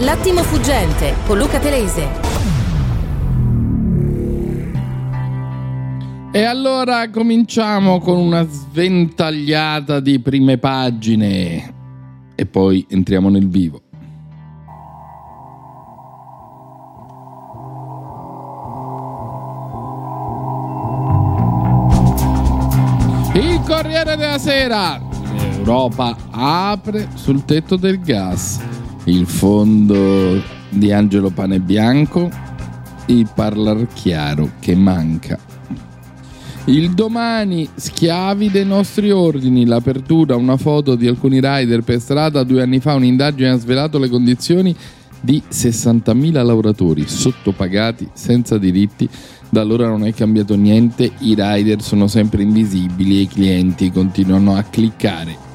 [0.00, 2.08] L'attimo fuggente con Luca Telese.
[6.32, 11.74] E allora cominciamo con una sventagliata di prime pagine
[12.34, 13.82] e poi entriamo nel vivo.
[23.34, 25.00] Il Corriere della Sera.
[25.56, 28.79] L'Europa apre sul tetto del gas.
[29.04, 32.30] Il fondo di Angelo Panebianco.
[33.06, 35.38] Il parlar chiaro che manca.
[36.66, 42.44] Il domani, schiavi dei nostri ordini, l'apertura, una foto di alcuni rider per strada.
[42.44, 44.76] Due anni fa un'indagine ha svelato le condizioni
[45.20, 49.08] di 60.000 lavoratori sottopagati, senza diritti.
[49.48, 54.54] Da allora non è cambiato niente, i rider sono sempre invisibili e i clienti continuano
[54.54, 55.49] a cliccare.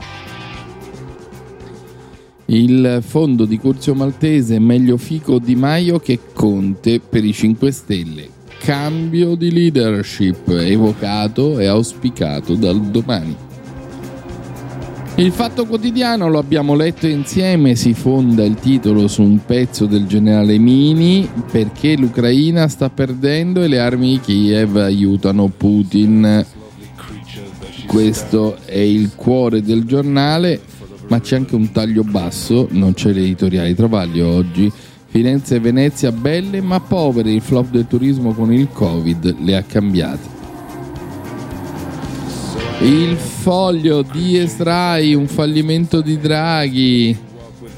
[2.48, 8.30] Il fondo di Curzio Maltese, meglio Fico Di Maio che Conte per i 5 Stelle.
[8.60, 13.36] Cambio di leadership evocato e auspicato dal domani.
[15.18, 20.06] Il fatto quotidiano lo abbiamo letto insieme, si fonda il titolo su un pezzo del
[20.06, 26.46] generale Mini perché l'Ucraina sta perdendo e le armi di Kiev aiutano Putin.
[27.88, 30.60] Questo è il cuore del giornale,
[31.08, 34.72] ma c'è anche un taglio basso, non c'è l'editoriale Travaglio oggi.
[35.08, 39.64] Firenze e Venezia belle ma povere, il flop del turismo con il Covid le ha
[39.64, 40.34] cambiate.
[42.82, 47.18] Il foglio di Estrai, un fallimento di Draghi.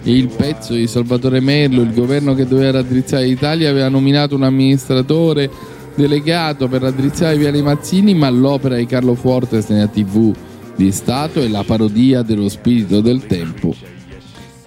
[0.03, 5.49] Il pezzo di Salvatore Merlo, il governo che doveva raddrizzare l'Italia aveva nominato un amministratore
[5.95, 10.33] delegato per raddrizzare piani Mazzini, ma l'opera di Carlo Fortes nella TV
[10.77, 13.75] di Stato è la parodia dello spirito del tempo.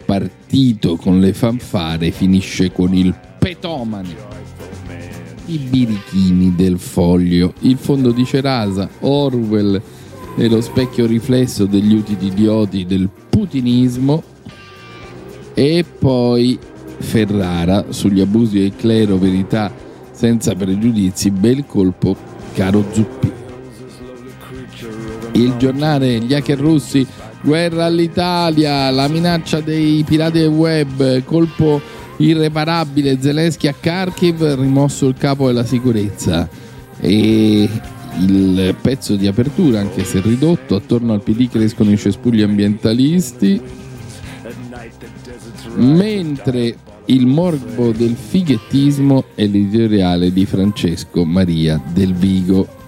[0.05, 4.29] Partito con le fanfare finisce con il petomane.
[5.47, 9.81] I birichini del foglio, il fondo di Cerasa, Orwell
[10.37, 14.23] e lo specchio riflesso degli utili idioti del putinismo
[15.55, 16.59] e poi
[16.99, 19.73] Ferrara sugli abusi del clero, verità
[20.11, 22.17] senza pregiudizi, bel colpo,
[22.53, 23.20] caro Zuppi.
[25.33, 27.07] Il giornale Gli hacker russi,
[27.43, 31.81] guerra all'Italia, la minaccia dei pirati del web, colpo
[32.17, 36.49] irreparabile, Zelensky a Kharkiv, rimosso il capo della sicurezza.
[37.01, 37.69] E
[38.19, 43.61] il pezzo di apertura, anche se ridotto, attorno al PD crescono i cespugli ambientalisti,
[45.77, 46.77] mentre
[47.07, 52.80] il morbo del fighettismo è l'editoriale di Francesco Maria Del Vigo.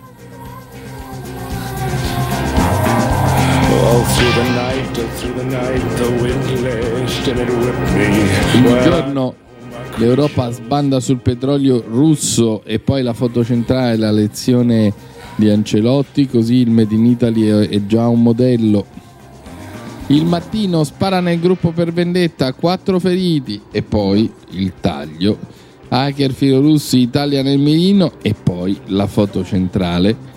[8.54, 9.34] Un giorno
[9.96, 14.92] l'Europa sbanda sul petrolio russo e poi la foto centrale, la lezione
[15.36, 18.86] di Ancelotti, così il Made in Italy è già un modello.
[20.08, 25.38] Il mattino spara nel gruppo per vendetta, quattro feriti e poi il taglio.
[25.88, 30.30] Hacker filorussi, Italia nel mirino e poi la foto centrale.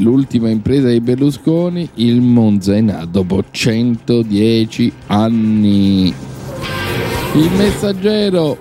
[0.00, 6.14] L'ultima impresa di Berlusconi, il Monza in A dopo 110 anni.
[7.34, 8.56] Il messaggero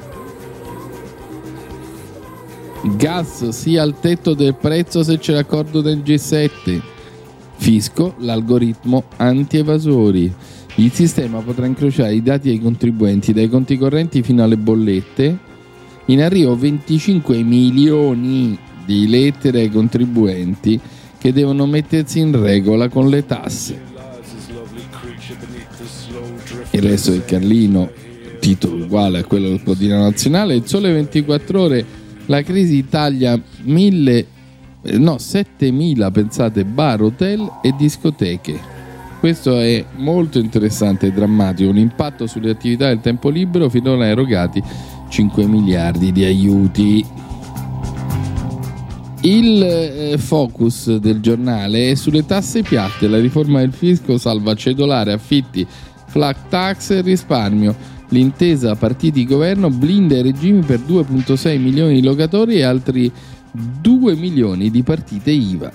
[2.97, 6.81] Gas sia al tetto del prezzo se c'è l'accordo del G7.
[7.56, 10.33] Fisco, l'algoritmo anti-evasori.
[10.75, 15.38] Il sistema potrà incrociare i dati dei contribuenti dai conti correnti fino alle bollette.
[16.07, 20.79] In arrivo 25 milioni di lettere ai contribuenti
[21.19, 23.80] che devono mettersi in regola con le tasse.
[26.72, 27.91] Il resto del Carlino,
[28.40, 31.85] titolo uguale a quello del quotidiano nazionale, il sole 24 ore,
[32.28, 34.25] la crisi Italia 1000,
[34.94, 38.78] no 7000 pensate bar, hotel e discoteche.
[39.19, 44.63] Questo è molto interessante e drammatico, un impatto sulle attività del tempo libero finora erogati
[45.10, 47.06] 5 miliardi di aiuti.
[49.21, 55.12] Il eh, focus del giornale è sulle tasse piatte, la riforma del fisco salva cedolare,
[55.12, 55.68] affitti,
[56.07, 57.75] flat tax e risparmio.
[58.10, 63.12] L'intesa partiti governo blinda i regimi per 2.6 milioni di locatori e altri
[63.51, 65.69] 2 milioni di partite IVA.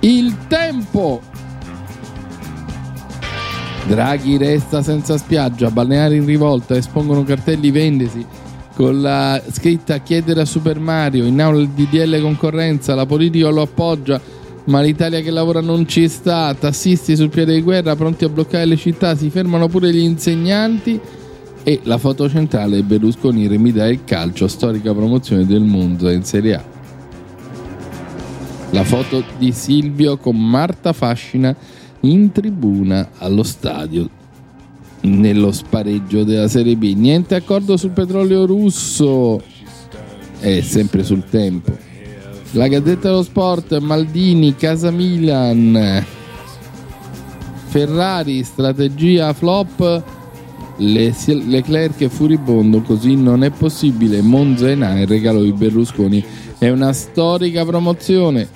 [0.00, 1.20] Il tempo!
[3.88, 8.24] Draghi resta senza spiaggia, balneari in rivolta, espongono cartelli vendesi
[8.80, 13.60] con la scritta chiedere a Super Mario, in aula il DDL concorrenza, la politica lo
[13.60, 14.18] appoggia,
[14.64, 18.64] ma l'Italia che lavora non ci sta, tassisti sul piede di guerra pronti a bloccare
[18.64, 20.98] le città, si fermano pure gli insegnanti
[21.62, 26.64] e la foto centrale Berlusconi rimida il calcio, storica promozione del Monza in Serie A.
[28.70, 31.54] La foto di Silvio con Marta Fascina
[32.00, 34.08] in tribuna allo stadio
[35.02, 36.94] nello spareggio della Serie B.
[36.96, 39.40] Niente accordo sul petrolio russo,
[40.38, 41.76] è sempre sul tempo.
[42.52, 46.04] La Gazzetta dello Sport, Maldini, Casa Milan,
[47.66, 50.02] Ferrari, strategia flop,
[50.78, 54.20] le, Leclerc e furibondo, così non è possibile.
[54.20, 56.24] Monza e Nai, regalo di Berlusconi,
[56.58, 58.48] è una storica promozione.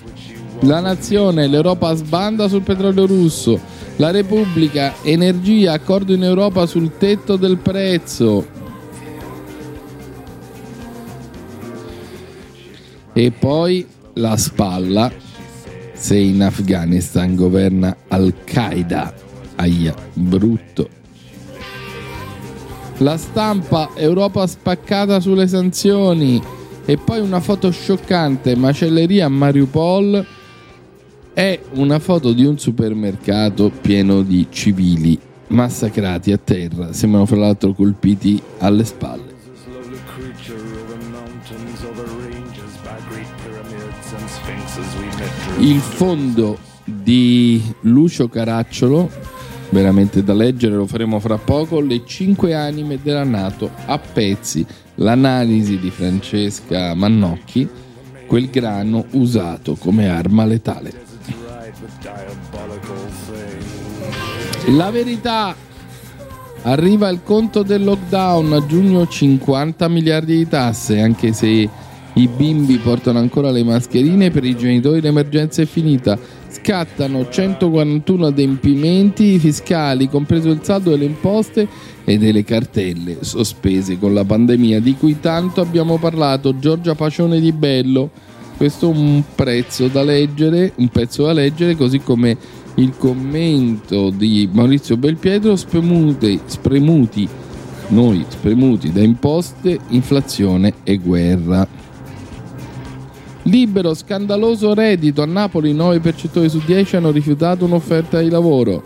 [0.61, 3.61] La nazione, l'Europa sbanda sul petrolio russo.
[3.96, 8.44] La Repubblica, energia, accordo in Europa sul tetto del prezzo.
[13.12, 15.12] E poi la spalla,
[15.93, 19.14] se in Afghanistan governa Al-Qaeda.
[19.55, 20.88] Aia, brutto.
[22.99, 26.43] La stampa, Europa spaccata sulle sanzioni.
[26.85, 30.26] E poi una foto scioccante, macelleria a Mariupol
[31.34, 37.72] è una foto di un supermercato pieno di civili massacrati a terra, sembrano fra l'altro
[37.72, 39.32] colpiti alle spalle.
[45.58, 49.10] Il fondo di Lucio Caracciolo,
[49.70, 54.64] veramente da leggere, lo faremo fra poco, Le cinque anime della Nato a pezzi,
[54.96, 57.69] l'analisi di Francesca Mannocchi,
[58.26, 61.13] quel grano usato come arma letale.
[64.76, 65.55] La verità
[66.62, 71.69] arriva il conto del lockdown a giugno 50 miliardi di tasse, anche se
[72.17, 76.17] i bimbi portano ancora le mascherine, per i genitori l'emergenza è finita.
[76.49, 81.67] Scattano 141 adempimenti fiscali, compreso il saldo delle imposte
[82.05, 86.56] e delle cartelle sospese con la pandemia di cui tanto abbiamo parlato.
[86.59, 88.11] Giorgia Pacione di Bello
[88.56, 92.36] questo è un prezzo da leggere, un pezzo da leggere, così come
[92.76, 97.28] il commento di Maurizio Belpietro, spremuti, spremuti
[97.88, 101.66] noi spremuti da imposte, inflazione e guerra.
[103.42, 105.20] Libero, scandaloso reddito.
[105.20, 108.82] A Napoli 9 percettori su 10 hanno rifiutato un'offerta di lavoro.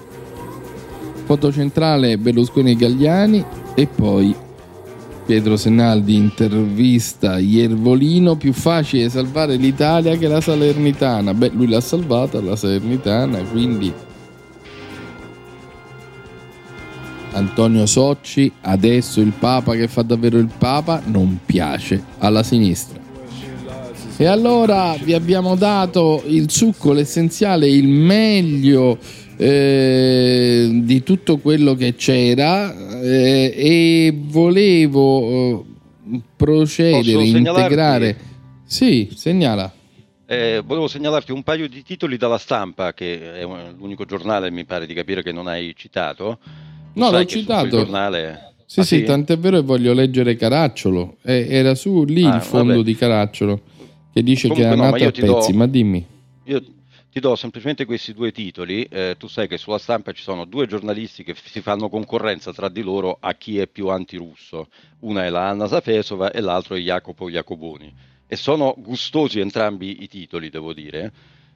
[1.25, 3.45] Foto centrale Berlusconi e Gagliani
[3.75, 4.35] e poi
[5.29, 11.35] Pietro Senaldi intervista Iervolino, più facile salvare l'Italia che la Salernitana.
[11.35, 13.93] Beh, lui l'ha salvata la Salernitana, quindi
[17.33, 22.99] Antonio Socci, adesso il Papa che fa davvero il Papa, non piace alla sinistra.
[24.17, 28.97] E allora vi abbiamo dato il succo, l'essenziale, il meglio
[29.39, 35.65] eh, di tutto quello che c'era eh, e volevo
[36.11, 38.17] eh, procedere, integrare.
[38.65, 39.73] Sì, segnala.
[40.27, 43.45] Eh, volevo segnalarti un paio di titoli dalla stampa, che è
[43.79, 46.39] l'unico giornale, mi pare di capire, che non hai citato.
[46.93, 47.69] Tu no, l'ho citato.
[47.69, 48.47] Giornale...
[48.67, 51.17] Sì, ah, sì, sì, tant'è vero che voglio leggere Caracciolo.
[51.23, 52.85] Eh, era su lì ah, il fondo vabbè.
[52.85, 53.61] di Caracciolo
[54.19, 55.59] che dice Comunque che è nato no, a pezzi, do...
[55.59, 56.07] ma dimmi.
[56.45, 56.63] Io
[57.11, 58.85] ti do semplicemente questi due titoli.
[58.85, 62.69] Eh, tu sai che sulla stampa ci sono due giornalisti che si fanno concorrenza tra
[62.69, 64.69] di loro a chi è più antirusso.
[65.01, 67.95] Una è la Anna Safesova e l'altro è Jacopo Jacoboni.
[68.27, 71.11] E sono gustosi entrambi i titoli, devo dire,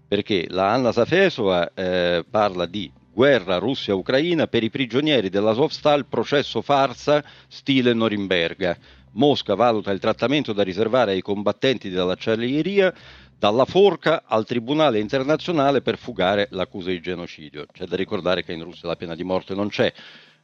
[0.08, 6.62] perché la Anna Safesova eh, parla di guerra Russia-Ucraina per i prigionieri della Sovstal, processo
[6.62, 8.76] farsa stile Norimberga.
[9.14, 12.94] Mosca valuta il trattamento da riservare ai combattenti dell'acciaieria
[13.42, 17.66] dalla forca al Tribunale internazionale per fugare l'accusa di genocidio.
[17.72, 19.92] C'è da ricordare che in Russia la pena di morte non c'è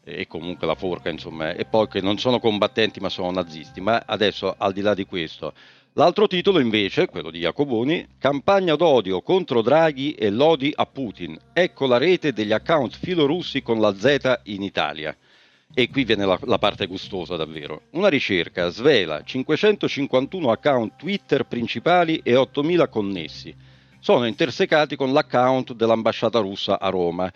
[0.02, 3.80] e comunque la forca, insomma, e poi che non sono combattenti ma sono nazisti.
[3.80, 5.52] Ma adesso, al di là di questo,
[5.92, 11.38] l'altro titolo invece, quello di Jacoboni, campagna d'odio contro Draghi e lodi a Putin.
[11.52, 15.16] Ecco la rete degli account filorussi con la Z in Italia.
[15.74, 17.82] E qui viene la, la, parte gustosa davvero.
[17.90, 23.54] Una ricerca svela 551 account Twitter principali e 8000 connessi.
[24.00, 27.30] Sono intersecati con l'account dell'ambasciata russa a Roma.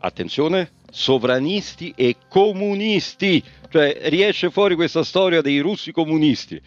[0.00, 3.42] Attenzione, sovranisti e comunisti.
[3.70, 6.60] Cioè riesce fuori questa storia dei russi comunisti.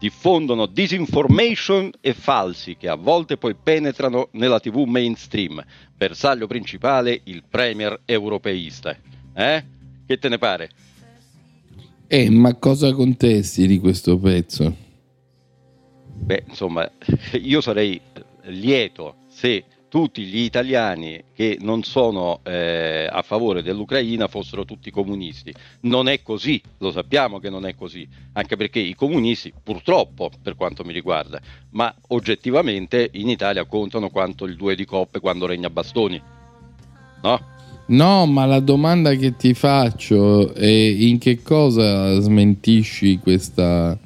[0.00, 5.62] Diffondono disinformation e falsi che a volte poi penetrano nella TV mainstream.
[5.94, 8.96] Bersaglio principale il premier europeista.
[9.34, 9.80] Eh?
[10.12, 10.68] Che te ne pare?
[12.06, 14.76] Eh, ma cosa contesti di questo pezzo?
[16.04, 16.86] Beh, insomma,
[17.40, 17.98] io sarei
[18.42, 25.50] lieto se tutti gli italiani che non sono eh, a favore dell'Ucraina fossero tutti comunisti.
[25.82, 30.56] Non è così, lo sappiamo che non è così, anche perché i comunisti, purtroppo per
[30.56, 31.40] quanto mi riguarda,
[31.70, 36.20] ma oggettivamente in Italia contano quanto il due di coppe quando regna bastoni.
[37.22, 37.52] No?
[37.84, 43.98] No, ma la domanda che ti faccio è in che cosa smentisci questa,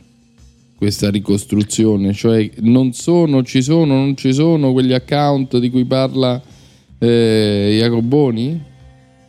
[0.77, 2.13] questa ricostruzione?
[2.13, 6.41] Cioè, non sono, ci sono, non ci sono quegli account di cui parla
[6.99, 8.75] eh, Jacoboni?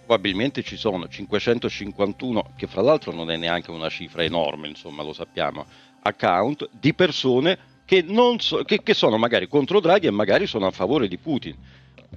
[0.06, 5.12] Probabilmente ci sono 551, che fra l'altro non è neanche una cifra enorme, insomma, lo
[5.12, 5.66] sappiamo,
[6.02, 8.06] account di persone che,
[8.38, 11.56] so, che, che sono magari contro Draghi e magari sono a favore di Putin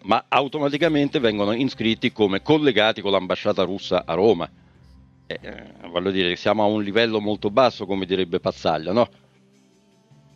[0.02, 4.49] ma automaticamente vengono iscritti come collegati con l'ambasciata russa a Roma.
[5.26, 9.09] Eh, eh voglio dire, siamo a un livello molto basso, come direbbe Pazzaglia, no?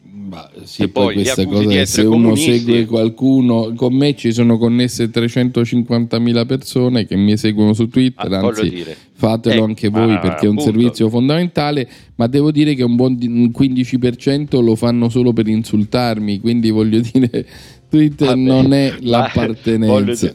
[0.06, 4.58] Ma sì, e poi, poi questa cosa se uno segue qualcuno, con me ci sono
[4.58, 8.84] connesse 350.000 persone che mi seguono su Twitter, ah, anzi
[9.14, 13.14] fatelo eh, anche voi perché è un servizio fondamentale, ma devo dire che un buon
[13.14, 17.46] 15% lo fanno solo per insultarmi, quindi voglio dire
[17.94, 20.32] Twitter Vabbè, non è l'appartenenza.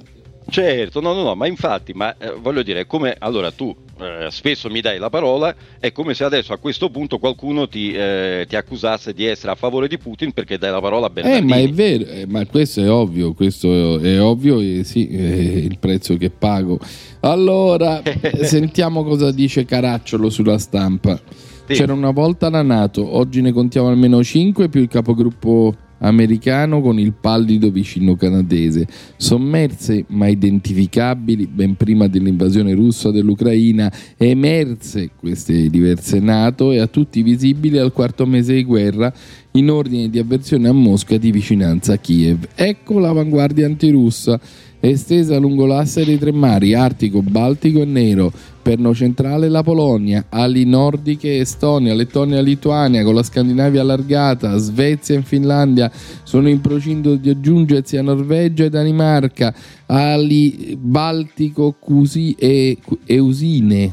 [0.50, 4.68] Certo, no, no, no, ma infatti, ma eh, voglio dire, come allora tu eh, spesso
[4.70, 8.56] mi dai la parola, è come se adesso a questo punto qualcuno ti, eh, ti
[8.56, 11.51] accusasse di essere a favore di Putin perché dai la parola a Bernardini.
[11.51, 15.22] Eh, ma è vero, eh, ma questo è ovvio, questo è ovvio e sì, è
[15.22, 16.80] il prezzo che pago.
[17.20, 18.01] Allora,
[18.42, 21.20] sentiamo cosa dice Caracciolo sulla stampa.
[21.68, 21.75] Sì.
[21.75, 27.00] C'era una volta la Nato, oggi ne contiamo almeno 5 più il capogruppo americano con
[27.00, 28.88] il pallido vicino canadese,
[29.18, 37.22] sommerse ma identificabili ben prima dell'invasione russa dell'Ucraina, emerse queste diverse NATO e a tutti
[37.24, 39.12] visibili al quarto mese di guerra
[39.51, 42.48] in ordine di avversione a Mosca di vicinanza a Kiev.
[42.56, 44.39] Ecco l'avanguardia antirussa
[44.79, 50.66] estesa lungo l'asse dei tre mari, Artico, Baltico e Nero, perno centrale la Polonia, ali
[50.66, 55.92] nordiche Estonia, Lettonia, Lituania, con la Scandinavia allargata, Svezia e Finlandia
[56.24, 59.54] sono in procinto di aggiungersi a Norvegia e Danimarca,
[59.88, 63.92] ali Baltico, Cusi e Eusine.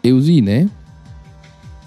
[0.00, 0.82] Eusine?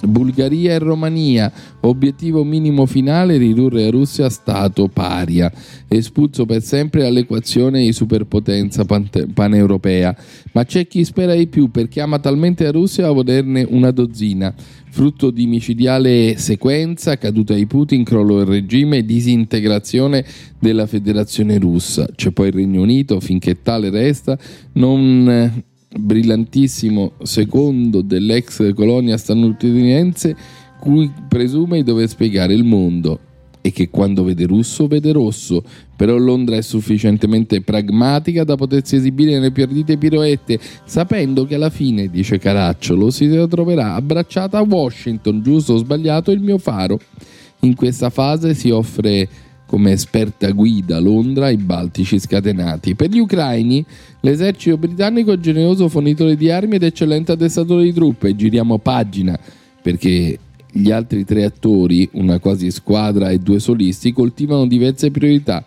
[0.01, 1.51] Bulgaria e Romania.
[1.81, 5.51] Obiettivo minimo finale ridurre Russia a stato paria,
[5.87, 8.85] espulso per sempre dall'equazione di superpotenza
[9.33, 10.15] paneuropea.
[10.53, 14.53] Ma c'è chi spera di più perché ama talmente la Russia da volerne una dozzina.
[14.89, 20.25] Frutto di micidiale sequenza, caduta di Putin, crollo del regime e disintegrazione
[20.59, 22.07] della federazione russa.
[22.15, 24.37] C'è poi il Regno Unito, finché tale resta,
[24.73, 30.35] non brillantissimo secondo dell'ex colonia statunitense
[30.79, 33.19] cui presume di dover spiegare il mondo
[33.61, 35.61] e che quando vede russo vede rosso,
[35.95, 41.69] però Londra è sufficientemente pragmatica da potersi esibire nelle più ardite piroette, sapendo che alla
[41.69, 46.97] fine, dice Caracciolo, si troverà abbracciata a Washington, giusto o sbagliato, il mio faro.
[47.61, 49.27] In questa fase si offre
[49.67, 52.95] come esperta guida Londra i baltici scatenati.
[52.95, 53.85] Per gli ucraini
[54.21, 58.35] l'esercito britannico è generoso fornitore di armi ed eccellente addestatore di truppe.
[58.35, 59.37] Giriamo pagina
[59.81, 60.39] perché
[60.71, 65.65] gli altri tre attori, una quasi squadra e due solisti, coltivano diverse priorità.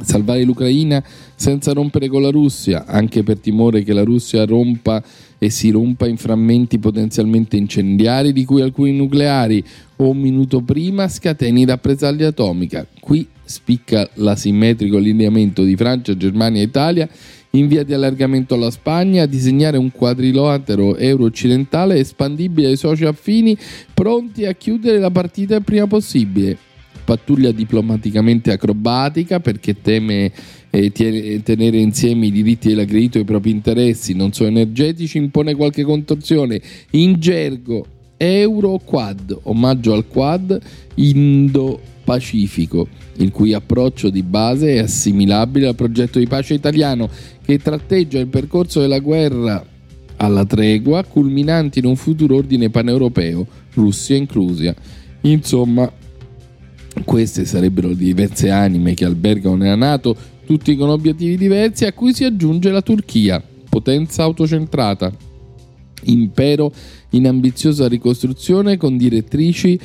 [0.00, 1.02] Salvare l'Ucraina
[1.34, 5.02] senza rompere con la Russia, anche per timore che la Russia rompa
[5.42, 9.60] e si rompa in frammenti potenzialmente incendiari, di cui alcuni nucleari,
[9.96, 12.86] o un minuto prima scateni rappresaglia atomica.
[13.00, 17.08] Qui spicca l'asimmetrico allineamento di Francia, Germania e Italia
[17.50, 23.58] in via di allargamento alla Spagna, a disegnare un quadrilatero euro-occidentale espandibile ai soci affini
[23.92, 26.56] pronti a chiudere la partita il prima possibile.
[27.04, 30.30] Pattuglia diplomaticamente acrobatica perché teme
[30.74, 35.82] eh, tenere insieme i diritti dell'aggredito e i propri interessi, non so energetici, impone qualche
[35.82, 36.60] contorsione.
[36.92, 37.84] In gergo
[38.16, 40.58] Euro Quad, omaggio al Quad
[40.94, 47.10] Indo-Pacifico, il cui approccio di base è assimilabile al progetto di pace italiano
[47.44, 49.62] che tratteggia il percorso della guerra
[50.16, 54.74] alla tregua, culminanti in un futuro ordine paneuropeo, Russia inclusa.
[55.22, 55.90] Insomma,
[57.04, 62.12] queste sarebbero le diverse anime che albergano nella Nato, tutti con obiettivi diversi, a cui
[62.12, 65.12] si aggiunge la Turchia, potenza autocentrata,
[66.04, 66.72] impero
[67.10, 69.78] in ambiziosa ricostruzione con direttrici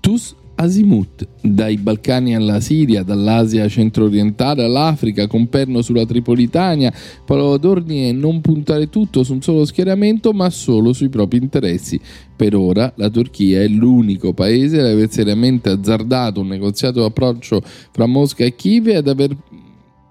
[0.00, 6.92] TUS Azimuth, dai Balcani alla Siria, dall'Asia centro-orientale all'Africa, con perno sulla Tripolitania,
[7.24, 11.98] parola d'ordine non puntare tutto su un solo schieramento, ma solo sui propri interessi.
[12.36, 18.04] Per ora la Turchia è l'unico paese ad aver seriamente azzardato un negoziato approccio fra
[18.04, 19.34] Mosca e Kiev e ad aver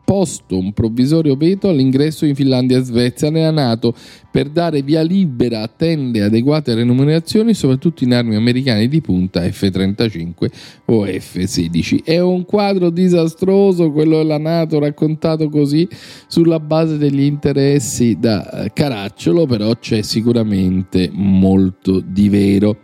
[0.09, 3.93] posto un provvisorio veto all'ingresso in Finlandia e Svezia nella Nato
[4.31, 10.49] per dare via libera a tende adeguate remunerazioni, soprattutto in armi americane di punta F-35
[10.85, 12.03] o F-16.
[12.03, 15.87] È un quadro disastroso quello della Nato raccontato così
[16.27, 22.79] sulla base degli interessi da caracciolo, però c'è sicuramente molto di vero.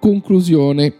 [0.00, 0.94] Conclusione,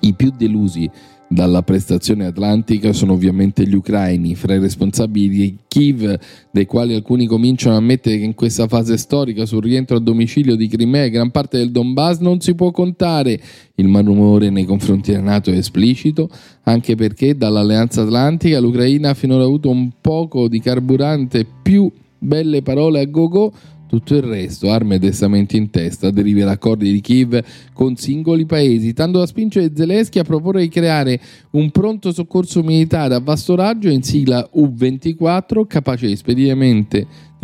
[0.00, 0.90] i più delusi
[1.28, 6.18] dalla prestazione atlantica sono ovviamente gli ucraini, fra i responsabili di Kiev,
[6.50, 10.56] dei quali alcuni cominciano a ammettere che in questa fase storica sul rientro a domicilio
[10.56, 13.38] di Crimea e gran parte del Donbass non si può contare.
[13.74, 16.30] Il malumore nei confronti della Nato è esplicito,
[16.62, 23.00] anche perché dall'Alleanza Atlantica l'Ucraina ha finora avuto un poco di carburante più belle parole
[23.00, 23.52] a go-go
[23.88, 27.42] tutto il resto, armi e testamenti in testa, deriva da accordi di Kiev
[27.72, 31.18] con singoli paesi, tanto da spingere Zelensky a proporre di creare
[31.52, 36.16] un pronto soccorso militare a vasto raggio in sigla U-24 capace di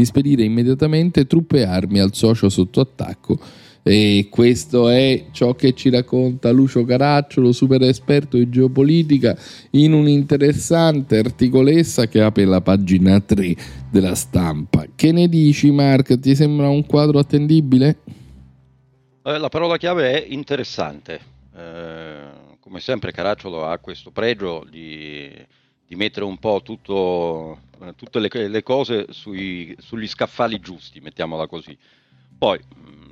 [0.04, 3.38] spedire immediatamente truppe e armi al socio sotto attacco
[3.86, 9.36] e questo è ciò che ci racconta Lucio Caracciolo, super esperto di geopolitica,
[9.72, 13.54] in un'interessante articolessa che apre la pagina 3
[13.90, 14.86] della stampa.
[14.94, 16.18] Che ne dici, Mark?
[16.18, 17.98] Ti sembra un quadro attendibile?
[19.22, 21.20] Eh, la parola chiave è interessante.
[21.54, 22.24] Eh,
[22.60, 25.30] come sempre, Caracciolo ha questo pregio di,
[25.86, 31.46] di mettere un po' tutto, eh, tutte le, le cose sui, sugli scaffali giusti, mettiamola
[31.46, 31.76] così.
[32.38, 32.58] Poi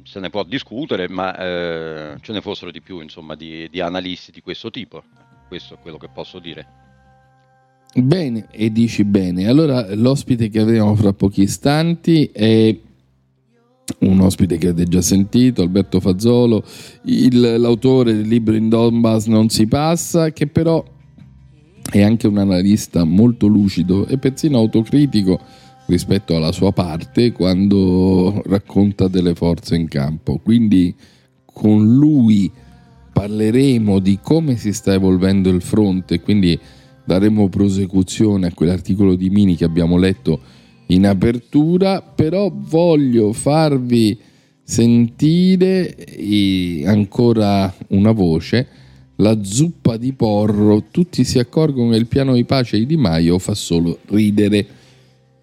[0.04, 4.30] se ne può discutere, ma eh, ce ne fossero di più insomma, di, di analisti
[4.30, 5.02] di questo tipo.
[5.48, 6.66] Questo è quello che posso dire.
[7.94, 9.46] Bene, e dici bene.
[9.48, 12.74] Allora, l'ospite che avremo fra pochi istanti è
[14.00, 16.64] un ospite che avete già sentito, Alberto Fazzolo,
[17.04, 20.82] il, l'autore del libro In Donbass non si passa, che però
[21.90, 25.38] è anche un analista molto lucido e persino autocritico
[25.92, 30.38] rispetto alla sua parte quando racconta delle forze in campo.
[30.42, 30.94] Quindi
[31.44, 32.50] con lui
[33.12, 36.58] parleremo di come si sta evolvendo il fronte, quindi
[37.04, 40.40] daremo prosecuzione a quell'articolo di Mini che abbiamo letto
[40.86, 44.18] in apertura, però voglio farvi
[44.62, 45.94] sentire
[46.86, 48.66] ancora una voce,
[49.16, 53.38] la zuppa di porro, tutti si accorgono che il piano di pace di Di Maio
[53.38, 54.66] fa solo ridere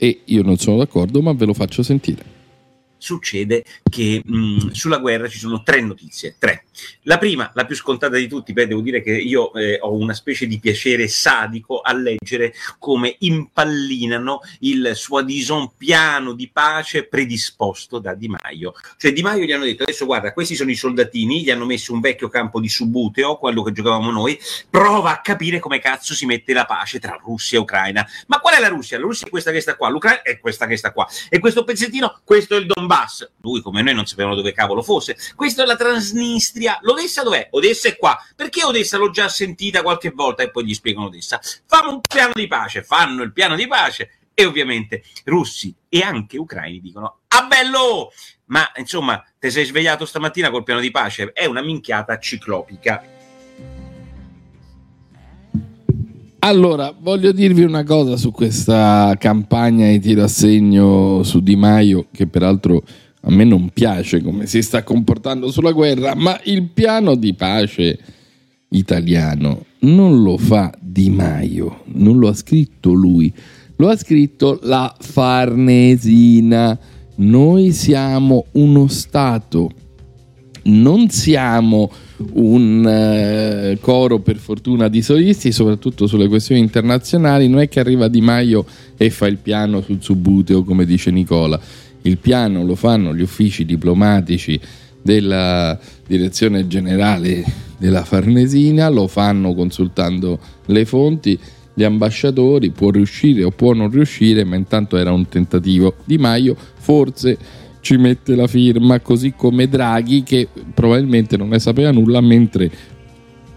[0.02, 2.39] e io non sono d'accordo, ma ve lo faccio sentire
[3.00, 6.66] succede che mh, sulla guerra ci sono tre notizie, tre.
[7.04, 10.14] La prima, la più scontata di tutti, beh, devo dire che io eh, ho una
[10.14, 18.14] specie di piacere sadico a leggere come impallinano il soi-disant piano di pace predisposto da
[18.14, 18.74] Di Maio.
[18.98, 21.94] Cioè Di Maio gli hanno detto adesso guarda, questi sono i soldatini, gli hanno messo
[21.94, 26.26] un vecchio campo di Subuteo, quello che giocavamo noi, prova a capire come cazzo si
[26.26, 28.08] mette la pace tra Russia e Ucraina.
[28.28, 28.98] Ma qual è la Russia?
[28.98, 31.08] La Russia è questa che sta qua, l'Ucraina è questa che sta qua.
[31.30, 33.32] E questo pezzettino, questo è il Donbass.
[33.42, 35.16] Lui come noi non sapevano dove cavolo fosse.
[35.36, 36.80] Questa è la Transnistria Odessa.
[36.82, 37.48] L'Odessa dov'è?
[37.52, 38.18] Odessa è qua.
[38.36, 41.40] Perché Odessa l'ho già sentita qualche volta e poi gli spiegano Odessa?
[41.66, 46.38] Fanno un piano di pace, fanno il piano di pace e ovviamente russi e anche
[46.38, 48.14] ucraini dicono ah bello
[48.46, 53.19] ma insomma ti sei svegliato stamattina col piano di pace è una minchiata ciclopica
[56.40, 62.08] allora voglio dirvi una cosa su questa campagna di tiro a segno su Di Maio
[62.12, 62.84] che peraltro
[63.22, 68.00] a me non piace come si sta comportando sulla guerra, ma il piano di pace
[68.70, 73.34] italiano non lo fa Di Maio, non lo ha scritto lui,
[73.76, 76.78] lo ha scritto la Farnesina.
[77.16, 79.70] Noi siamo uno Stato,
[80.70, 81.92] non siamo
[82.34, 87.48] un uh, coro per fortuna di solisti, soprattutto sulle questioni internazionali.
[87.48, 88.66] Non è che arriva Di Maio
[88.98, 91.60] e fa il piano sul subuteo, come dice Nicola
[92.04, 94.60] il piano lo fanno gli uffici diplomatici
[95.02, 97.44] della direzione generale
[97.78, 101.38] della Farnesina, lo fanno consultando le fonti,
[101.74, 105.96] gli ambasciatori, può riuscire o può non riuscire, ma intanto era un tentativo.
[106.04, 107.38] Di Maio forse
[107.82, 112.70] ci mette la firma, così come Draghi che probabilmente non ne sapeva nulla, mentre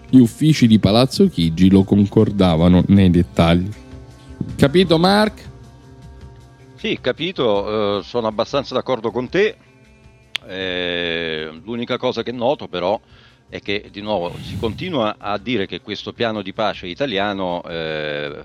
[0.08, 3.70] gli uffici di Palazzo Chigi lo concordavano nei dettagli.
[4.56, 5.50] Capito Mark?
[6.76, 9.56] Sì, capito, eh, sono abbastanza d'accordo con te.
[10.46, 13.00] Eh, l'unica cosa che noto però
[13.48, 18.44] è che di nuovo si continua a dire che questo piano di pace italiano, eh,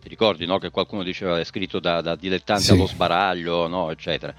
[0.00, 2.72] ti ricordi no, che qualcuno diceva è scritto da, da dilettanti sì.
[2.72, 4.34] allo sbaraglio, no, eccetera.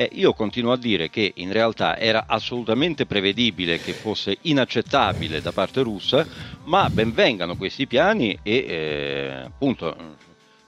[0.00, 5.50] Eh, io continuo a dire che in realtà era assolutamente prevedibile che fosse inaccettabile da
[5.50, 6.24] parte russa,
[6.66, 9.96] ma benvengano questi piani e eh, appunto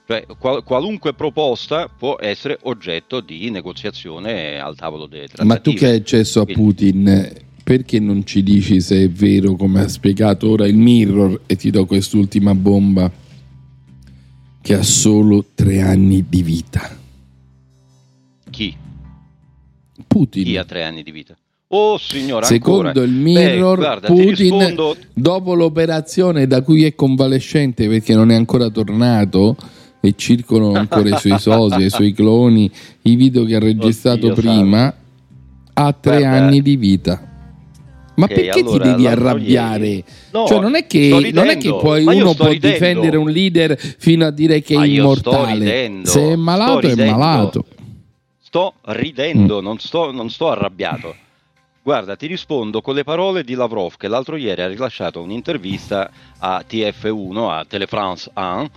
[0.05, 5.53] Cioè, qual- qualunque proposta può essere oggetto di negoziazione al tavolo delle trattative.
[5.53, 9.79] Ma tu che hai accesso a Putin, perché non ci dici se è vero, come
[9.79, 13.09] ha spiegato ora il Mirror, e ti do quest'ultima bomba,
[14.61, 16.99] che ha solo tre anni di vita?
[20.11, 20.43] Putin.
[20.43, 21.35] Chi ha tre anni di vita?
[21.73, 23.05] Oh signora, Secondo ancora.
[23.05, 28.67] il Mirror, Beh, guarda, Putin, dopo l'operazione da cui è convalescente perché non è ancora
[28.69, 29.55] tornato
[30.01, 32.69] e circolano ancora i suoi sosi, i suoi cloni,
[33.03, 34.93] i video che ha registrato Oddio, prima,
[35.73, 37.29] ha tre Guarda, anni di vita.
[38.15, 40.03] Ma ok, perché allora, ti devi arrabbiare?
[40.33, 42.67] No, cioè, non è, che, non è che poi uno può ridendo.
[42.67, 46.01] difendere un leader fino a dire che è Ma immortale.
[46.03, 47.65] Se è malato, è malato.
[48.53, 49.63] Sto ridendo, Mm.
[49.63, 51.15] non, sto, non sto arrabbiato.
[51.81, 56.61] Guarda, ti rispondo con le parole di Lavrov che l'altro ieri ha rilasciato un'intervista a
[56.67, 58.69] TF1, a Telefrance 1,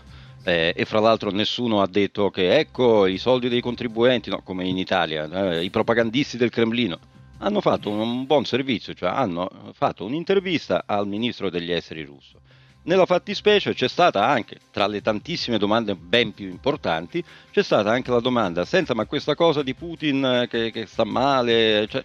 [0.44, 4.64] eh, e fra l'altro nessuno ha detto che ecco i soldi dei contribuenti, no, come
[4.64, 7.00] in Italia, eh, i propagandisti del Cremlino
[7.38, 12.38] hanno fatto un, un buon servizio, cioè hanno fatto un'intervista al ministro degli esteri russo.
[12.87, 18.11] Nella fattispecie c'è stata anche, tra le tantissime domande ben più importanti, c'è stata anche
[18.11, 22.05] la domanda, senza ma questa cosa di Putin eh, che, che sta male, cioè,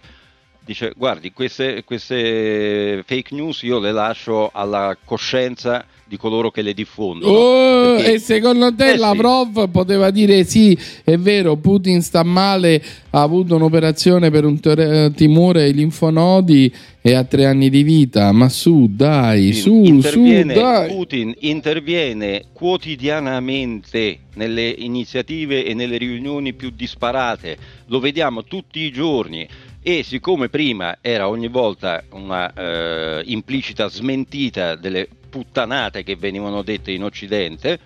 [0.60, 6.74] dice guardi queste, queste fake news io le lascio alla coscienza di coloro che le
[6.74, 7.32] diffondono.
[7.32, 8.98] Oh, Perché- e secondo te Eh sì.
[8.98, 15.12] Lavrov poteva dire sì, è vero, Putin sta male, ha avuto un'operazione per un tor-
[15.14, 20.88] tumore ai linfonodi e ha tre anni di vita, ma su dai, su, su, dai.
[20.88, 29.46] Putin interviene quotidianamente nelle iniziative e nelle riunioni più disparate, lo vediamo tutti i giorni
[29.82, 36.92] e siccome prima era ogni volta una eh, implicita smentita delle puttanate che venivano dette
[36.92, 37.78] in Occidente,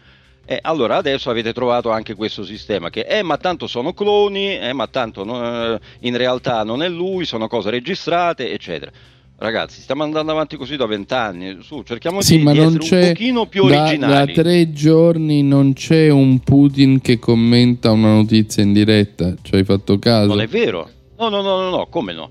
[0.47, 4.73] eh, allora adesso avete trovato anche questo sistema che, eh ma tanto sono cloni, eh
[4.73, 8.91] ma tanto no- in realtà non è lui, sono cose registrate, eccetera.
[9.37, 12.85] Ragazzi, stiamo andando avanti così da vent'anni, su, cerchiamo Sì, di, ma di non essere
[12.85, 18.15] c'è un pochino più da, da tre giorni non c'è un Putin che commenta una
[18.15, 19.35] notizia in diretta.
[19.43, 20.29] Ci hai fatto caso?
[20.29, 20.89] Non è vero?
[21.19, 22.31] No, no, no, no, no, come no?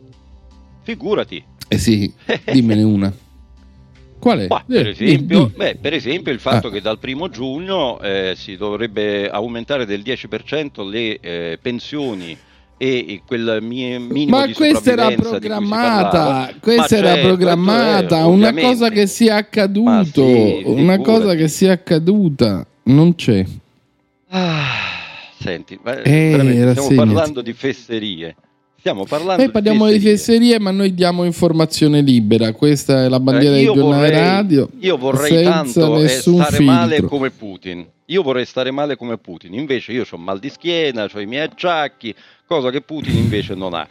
[0.83, 1.43] Figurati.
[1.67, 2.11] Eh sì,
[2.51, 3.13] dimmene una.
[4.23, 4.47] Qual è?
[4.47, 6.71] Ma, Eh, per, esempio, beh, per esempio il fatto Ah.
[6.71, 12.37] che dal primo giugno eh, si dovrebbe aumentare del 10% le eh, pensioni
[12.77, 18.27] e quel mi- minimo Ma di questa era programmata, questa era certo, programmata, eh, una
[18.47, 18.61] ovviamente.
[18.69, 23.45] cosa che sia accaduto, sì, una cosa che sia accaduta, non c'è.
[24.29, 24.65] Ah,
[25.39, 28.35] senti, Eh, stiamo parlando di fesserie.
[28.83, 32.51] Stiamo parlando Noi parliamo di fesserie, ma noi diamo informazione libera.
[32.51, 34.69] Questa è la bandiera Eh, dei io giornali vorrei- radio.
[34.79, 36.63] Io vorrei tanto eh, stare filtro.
[36.65, 37.85] male come Putin.
[38.07, 39.53] Io vorrei stare male come Putin.
[39.53, 42.13] Invece io ho mal di schiena, ho i miei acciacchi,
[42.45, 43.87] cosa che Putin invece non ha.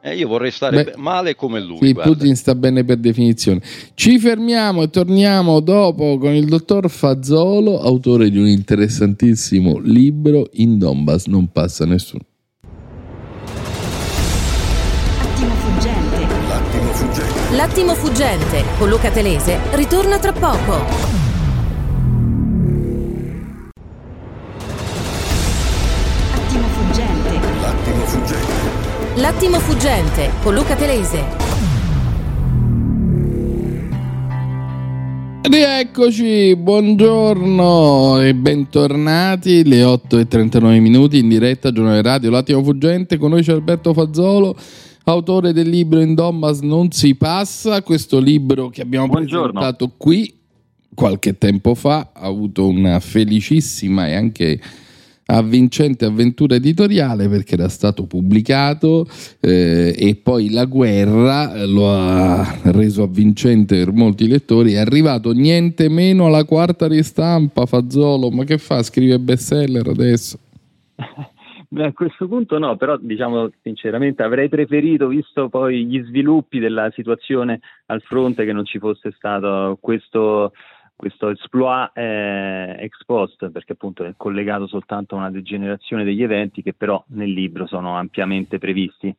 [0.00, 1.78] E io vorrei stare Beh, be- male come lui.
[1.80, 2.12] Sì, guarda.
[2.12, 3.60] Putin sta bene per definizione.
[3.94, 10.78] Ci fermiamo e torniamo dopo con il dottor Fazzolo, autore di un interessantissimo libro In
[10.78, 12.22] Donbass non passa nessuno.
[17.56, 20.74] L'attimo fuggente con Luca Telese ritorna tra poco.
[26.34, 27.40] Attimo fuggente.
[29.14, 31.24] L'attimo fuggente con Luca Telese.
[35.48, 43.16] Rieccoci, buongiorno e bentornati, le 8 e 39 minuti in diretta, giornale radio, l'attimo fuggente,
[43.16, 44.54] con noi c'è Alberto Fazzolo,
[45.12, 49.52] autore del libro In Donbass non si passa, questo libro che abbiamo Buongiorno.
[49.52, 50.34] presentato qui
[50.94, 54.60] qualche tempo fa, ha avuto una felicissima e anche
[55.26, 59.06] avvincente avventura editoriale perché era stato pubblicato
[59.40, 65.32] eh, e poi la guerra eh, lo ha reso avvincente per molti lettori è arrivato
[65.32, 70.38] niente meno alla quarta ristampa Fazzolo ma che fa scrive bestseller adesso
[71.76, 77.60] a questo punto no, però diciamo sinceramente avrei preferito, visto poi gli sviluppi della situazione
[77.86, 80.52] al fronte, che non ci fosse stato questo,
[80.94, 86.62] questo exploit eh, ex post, perché appunto è collegato soltanto a una degenerazione degli eventi
[86.62, 89.14] che però nel libro sono ampiamente previsti.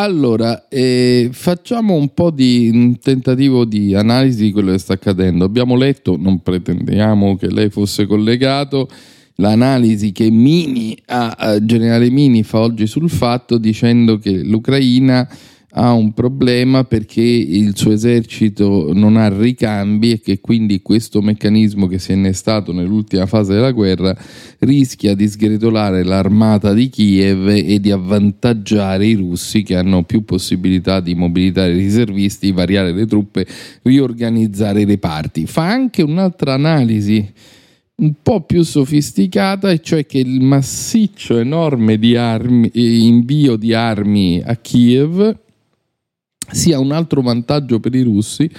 [0.00, 5.44] Allora, eh, facciamo un po' di un tentativo di analisi di quello che sta accadendo.
[5.44, 8.88] Abbiamo letto, non pretendiamo che lei fosse collegato,
[9.40, 15.28] l'analisi che Mini, ah, eh, generale Mini fa oggi sul fatto dicendo che l'Ucraina
[15.72, 21.86] ha un problema perché il suo esercito non ha ricambi e che quindi questo meccanismo
[21.86, 24.16] che si è innestato nell'ultima fase della guerra
[24.58, 30.98] rischia di sgretolare l'armata di Kiev e di avvantaggiare i russi che hanno più possibilità
[30.98, 33.46] di mobilitare i riservisti, variare le truppe,
[33.82, 35.46] riorganizzare i reparti.
[35.46, 37.32] Fa anche un'altra analisi
[38.00, 44.42] un po' più sofisticata, e cioè che il massiccio enorme di armi, invio di armi
[44.44, 45.38] a Kiev
[46.50, 48.50] sia un altro vantaggio per i russi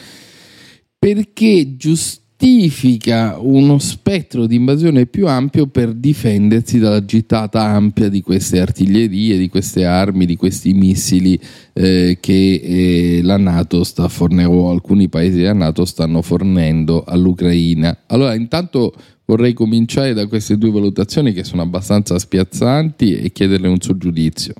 [0.97, 8.59] perché giustifica uno spettro di invasione più ampio per difendersi dalla gittata ampia di queste
[8.59, 11.39] artiglierie, di queste armi, di questi missili
[11.73, 18.03] eh, che eh, la Nato sta fornendo, o alcuni paesi della Nato stanno fornendo all'Ucraina.
[18.05, 18.93] Allora, intanto
[19.31, 24.53] vorrei cominciare da queste due valutazioni che sono abbastanza spiazzanti e chiederle un suo giudizio.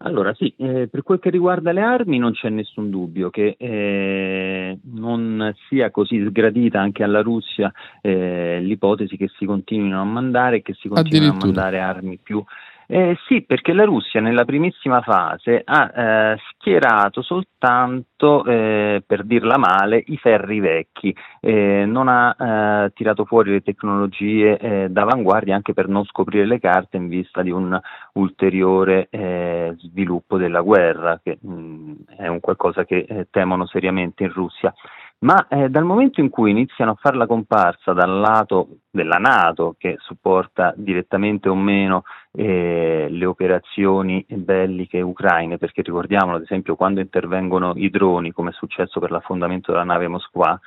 [0.00, 4.78] Allora sì, eh, per quel che riguarda le armi non c'è nessun dubbio che eh,
[4.92, 10.62] non sia così sgradita anche alla Russia eh, l'ipotesi che si continuino a mandare e
[10.62, 12.44] che si continuino a mandare armi più
[12.88, 19.58] eh, sì, perché la Russia nella primissima fase ha eh, schierato soltanto, eh, per dirla
[19.58, 25.72] male, i ferri vecchi, eh, non ha eh, tirato fuori le tecnologie eh, d'avanguardia anche
[25.72, 27.78] per non scoprire le carte in vista di un
[28.12, 29.08] ulteriore
[29.78, 34.72] sviluppo della guerra, che mh, mm, è un qualcosa che temono seriamente in Russia
[35.18, 39.74] ma eh, dal momento in cui iniziano a fare la comparsa dal lato della Nato,
[39.78, 42.02] che supporta direttamente o meno
[42.32, 48.52] eh, le operazioni belliche ucraine, perché ricordiamolo ad esempio quando intervengono i droni, come è
[48.54, 50.58] successo per l'affondamento della nave Moskva,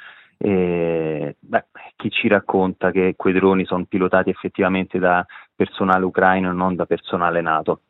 [0.42, 6.54] eh, beh, chi ci racconta che quei droni sono pilotati effettivamente da personale ucraino e
[6.54, 7.82] non da personale nato?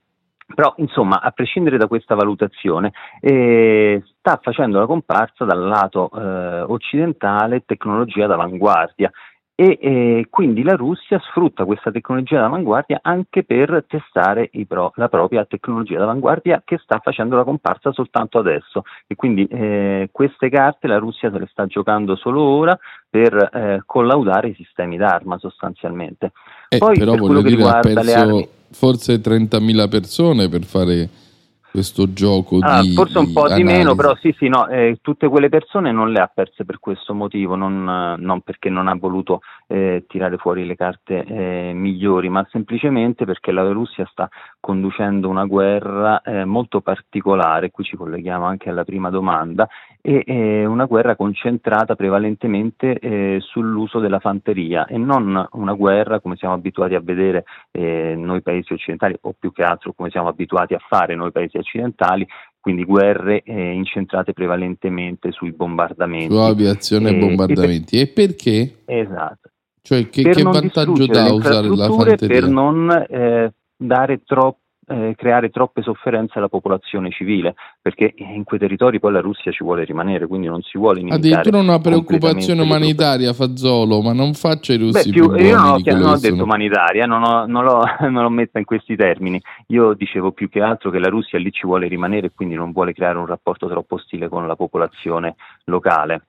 [0.54, 6.62] Però, insomma, a prescindere da questa valutazione, eh, sta facendo la comparsa dal lato eh,
[6.62, 9.12] occidentale tecnologia d'avanguardia
[9.60, 15.44] e eh, quindi la Russia sfrutta questa tecnologia d'avanguardia anche per testare pro- la propria
[15.44, 20.98] tecnologia d'avanguardia che sta facendo la comparsa soltanto adesso e quindi eh, queste carte la
[20.98, 26.32] Russia se le sta giocando solo ora per eh, collaudare i sistemi d'arma sostanzialmente.
[26.70, 28.50] Eh, Poi, però per voglio dire, ha perso armi...
[28.72, 31.10] forse 30.000 persone per fare
[31.72, 33.62] questo gioco allora, di forse un po' analisi.
[33.62, 36.80] di meno però sì sì no eh, tutte quelle persone non le ha perse per
[36.80, 42.30] questo motivo non, non perché non ha voluto eh, tirare fuori le carte eh, migliori
[42.30, 44.28] ma semplicemente perché la Russia sta
[44.60, 49.68] conducendo una guerra eh, molto particolare qui ci colleghiamo anche alla prima domanda
[50.12, 56.56] e una guerra concentrata prevalentemente eh, sull'uso della fanteria e non una guerra come siamo
[56.56, 60.80] abituati a vedere eh, noi paesi occidentali o più che altro come siamo abituati a
[60.80, 62.28] fare noi paesi occidentali,
[62.60, 66.34] quindi guerre eh, incentrate prevalentemente sui bombardamenti.
[66.34, 68.00] Su aviazione e bombardamenti.
[68.00, 68.24] E, per...
[68.24, 68.76] e perché?
[68.86, 69.50] Esatto.
[69.80, 72.40] Cioè che, che vantaggio dà usare la fanteria?
[72.40, 74.58] Per non eh, dare troppo
[74.90, 79.64] eh, creare troppe sofferenze alla popolazione civile, perché in quei territori poi la Russia ci
[79.64, 81.22] vuole rimanere, quindi non si vuole iniziare.
[81.22, 85.78] Addirittura una preoccupazione umanitaria, Fazzolo, ma non faccia i russi Beh, più, Io non ho,
[85.84, 86.44] non ho detto sono...
[86.44, 89.42] umanitaria, non, ho, non, l'ho, non l'ho messa in questi termini.
[89.68, 92.72] Io dicevo più che altro che la Russia lì ci vuole rimanere e quindi non
[92.72, 96.24] vuole creare un rapporto troppo ostile con la popolazione locale.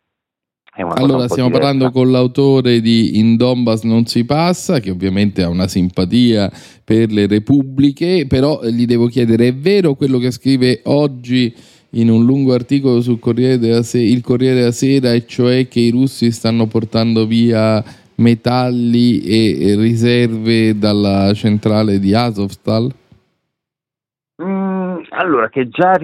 [0.76, 5.66] Allora, stiamo parlando con l'autore di In Donbass non si passa, che ovviamente ha una
[5.66, 6.50] simpatia
[6.84, 11.52] per le repubbliche, però gli devo chiedere, è vero quello che scrive oggi
[11.94, 15.80] in un lungo articolo sul Corriere della Se- il Corriere della Sera, e cioè che
[15.80, 17.82] i russi stanno portando via
[18.16, 22.92] metalli e riserve dalla centrale di Azovstal?
[25.12, 25.96] Allora, che già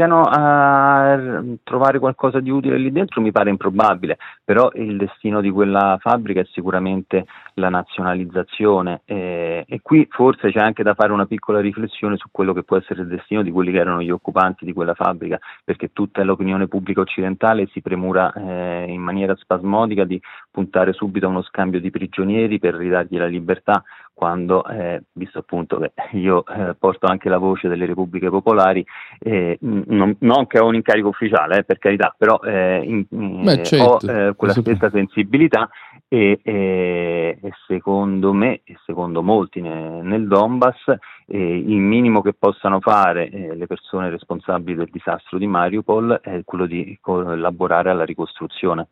[0.00, 5.50] riescano a trovare qualcosa di utile lì dentro mi pare improbabile, però il destino di
[5.50, 11.26] quella fabbrica è sicuramente la nazionalizzazione e, e qui forse c'è anche da fare una
[11.26, 14.64] piccola riflessione su quello che può essere il destino di quelli che erano gli occupanti
[14.64, 20.20] di quella fabbrica, perché tutta l'opinione pubblica occidentale si premura eh, in maniera spasmodica di
[20.50, 23.82] puntare subito a uno scambio di prigionieri per ridargli la libertà,
[24.20, 28.84] quando, eh, visto appunto che io eh, porto anche la voce delle repubbliche popolari,
[29.18, 29.56] eh,
[29.90, 33.06] non, non, che ho un incarico ufficiale, eh, per carità, però eh, in,
[33.42, 34.06] Beh, certo.
[34.06, 35.68] ho eh, quella stessa sensibilità
[36.08, 40.92] e, e, e, secondo me e secondo molti ne, nel Donbass
[41.26, 46.98] il minimo che possano fare le persone responsabili del disastro di Mariupol è quello di
[47.00, 48.88] collaborare alla ricostruzione.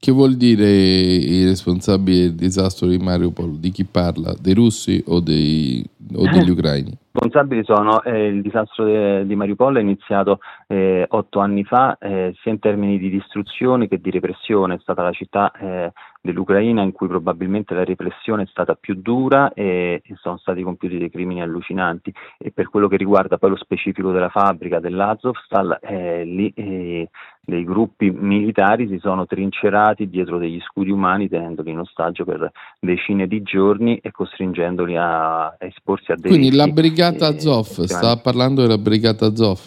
[0.00, 3.58] Che vuol dire i responsabili del disastro di Mariupol?
[3.58, 4.32] Di chi parla?
[4.40, 5.84] Dei russi o, dei,
[6.14, 6.96] o degli ucraini?
[7.18, 12.32] responsabili sono eh, il disastro de, di Mariupol è iniziato eh, otto anni fa eh,
[12.40, 16.92] sia in termini di distruzione che di repressione, è stata la città eh, dell'Ucraina in
[16.92, 21.42] cui probabilmente la repressione è stata più dura e, e, sono stati compiuti dei crimini
[21.42, 27.08] allucinanti e per quello che riguarda poi lo specifico della fabbrica dell'Azovstal, eh, lì eh,
[27.48, 33.26] dei gruppi militari si sono trincerati dietro degli scudi umani tenendoli in ostaggio per decine
[33.26, 38.60] di giorni e costringendoli a, a esporsi a dei Quindi la brigata Azov, sta parlando
[38.60, 39.60] della brigata Azov?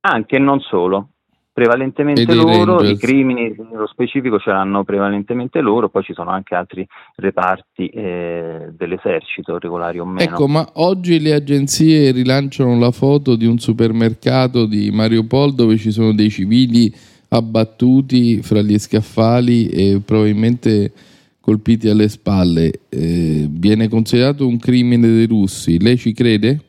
[0.00, 1.08] Anche non solo,
[1.52, 2.90] prevalentemente loro, Rangers.
[2.90, 6.86] i crimini nello specifico ce l'hanno prevalentemente loro, poi ci sono anche altri
[7.16, 10.30] reparti eh, dell'esercito, regolari o meno.
[10.30, 15.90] Ecco, ma oggi le agenzie rilanciano la foto di un supermercato di Mariupol dove ci
[15.90, 16.92] sono dei civili
[17.28, 20.92] abbattuti fra gli scaffali e probabilmente
[21.40, 22.70] colpiti alle spalle.
[22.88, 26.60] Eh, viene considerato un crimine dei russi, lei ci crede?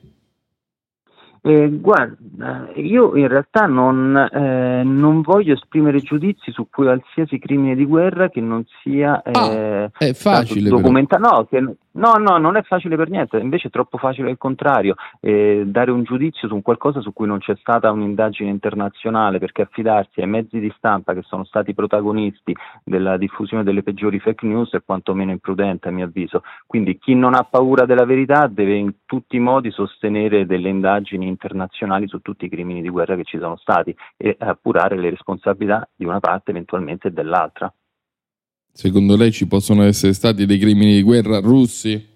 [1.44, 2.16] Eh, guarda,
[2.76, 8.42] io in realtà non, eh, non, voglio esprimere giudizi su qualsiasi crimine di guerra che
[8.42, 11.22] non sia ah, eh, ah, facile documentato.
[11.22, 14.96] No, che, No, no, non è facile per niente, invece è troppo facile il contrario,
[15.20, 20.22] eh, dare un giudizio su qualcosa su cui non c'è stata un'indagine internazionale, perché affidarsi
[20.22, 24.82] ai mezzi di stampa che sono stati protagonisti della diffusione delle peggiori fake news è
[24.86, 26.44] quantomeno imprudente a mio avviso.
[26.66, 31.28] Quindi chi non ha paura della verità deve in tutti i modi sostenere delle indagini
[31.28, 35.88] internazionali su tutti i crimini di guerra che ci sono stati e appurare le responsabilità
[35.94, 37.72] di una parte eventualmente dell'altra.
[38.74, 42.10] Secondo lei ci possono essere stati dei crimini di guerra russi?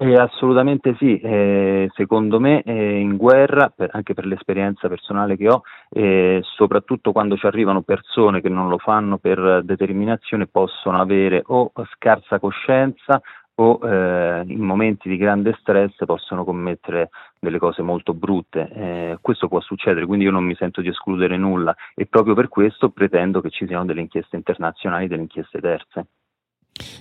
[0.00, 5.48] Eh, assolutamente sì, eh, secondo me eh, in guerra, per, anche per l'esperienza personale che
[5.48, 11.42] ho, eh, soprattutto quando ci arrivano persone che non lo fanno per determinazione, possono avere
[11.44, 13.20] o scarsa coscienza
[13.60, 18.68] o eh, in momenti di grande stress possono commettere delle cose molto brutte.
[18.72, 22.48] Eh, questo può succedere, quindi io non mi sento di escludere nulla e proprio per
[22.48, 26.06] questo pretendo che ci siano delle inchieste internazionali, delle inchieste terze.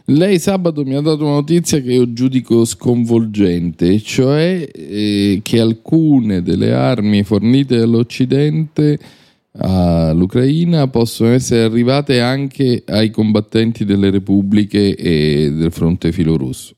[0.05, 6.41] Lei sabato mi ha dato una notizia che io giudico sconvolgente, cioè eh, che alcune
[6.41, 8.97] delle armi fornite dall'Occidente
[9.59, 16.75] all'Ucraina possono essere arrivate anche ai combattenti delle repubbliche e del fronte filorusso?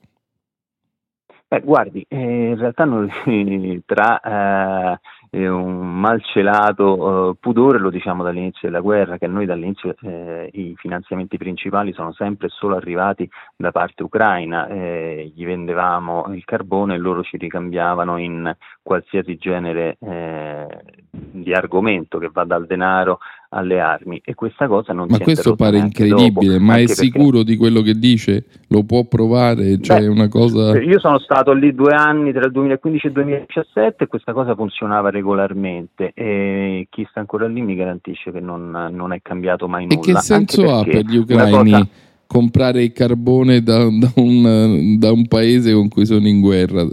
[1.47, 2.15] Beh, guardi, eh,
[2.49, 3.09] in realtà noi,
[3.85, 9.95] tra eh, eh, un malcelato eh, pudore, lo diciamo dall'inizio della guerra, che noi dall'inizio
[10.01, 16.43] eh, i finanziamenti principali sono sempre solo arrivati da parte ucraina, eh, gli vendevamo il
[16.45, 20.67] carbone e loro ci ricambiavano in qualsiasi genere eh,
[21.09, 25.23] di argomento che va dal denaro alle armi e questa cosa non ma si è
[25.23, 28.45] questo pare incredibile dopo, ma è sicuro di quello che dice?
[28.67, 29.79] Lo può provare?
[29.81, 33.15] Cioè Beh, una cosa io sono stato lì due anni tra il 2015 e il
[33.15, 38.69] 2017 e questa cosa funzionava regolarmente e chi sta ancora lì mi garantisce che non,
[38.91, 41.87] non è cambiato mai nulla e che senso ha per gli ucraini cosa...
[42.27, 46.85] comprare il carbone da, da, un, da un paese con cui sono in guerra?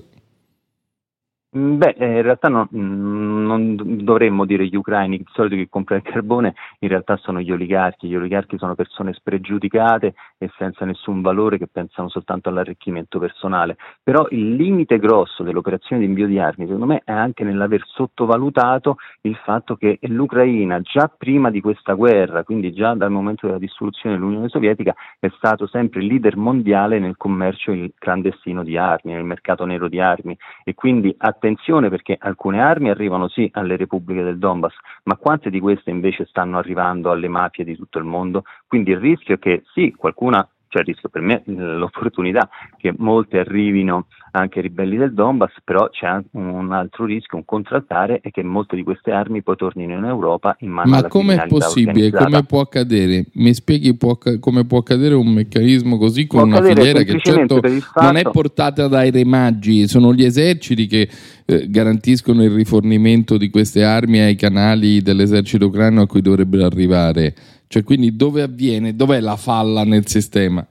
[1.57, 5.69] Mm, beh, eh, in realtà no, mm, non dovremmo dire gli ucraini, di solito che
[5.69, 10.85] comprano il carbone in realtà sono gli oligarchi, gli oligarchi sono persone spregiudicate e senza
[10.85, 16.39] nessun valore che pensano soltanto all'arricchimento personale, però il limite grosso dell'operazione di invio di
[16.39, 21.95] armi secondo me è anche nell'aver sottovalutato il fatto che l'Ucraina già prima di questa
[21.95, 26.99] guerra, quindi già dal momento della dissoluzione dell'Unione Sovietica, è stato sempre il leader mondiale
[26.99, 30.37] nel commercio clandestino di armi, nel mercato nero di armi.
[30.65, 35.61] E quindi attenzione perché alcune armi arrivano sì alle repubbliche del Donbass, ma quante di
[35.61, 38.45] queste invece stanno arrivando alle mafie di tutto il mondo?
[38.67, 43.39] Quindi il rischio è che sì, qualcuna cioè il rischio per me l'opportunità che molte
[43.39, 48.31] arrivino anche ai ribelli del Donbass, però c'è anche un altro rischio, un contraltare, è
[48.31, 51.47] che molte di queste armi poi tornino in Europa in mano Ma alla come è
[51.47, 52.11] possibile?
[52.11, 53.27] Come può accadere?
[53.35, 57.61] Mi spieghi può, come può accadere un meccanismo così con può una filiera che certo
[57.63, 58.05] fatto...
[58.05, 61.09] non è portata dai remaggi, sono gli eserciti che
[61.47, 67.35] eh, garantiscono il rifornimento di queste armi ai canali dell'esercito ucraino a cui dovrebbero arrivare.
[67.69, 68.95] Cioè, quindi dove avviene?
[68.95, 70.67] Dov'è la falla nel sistema?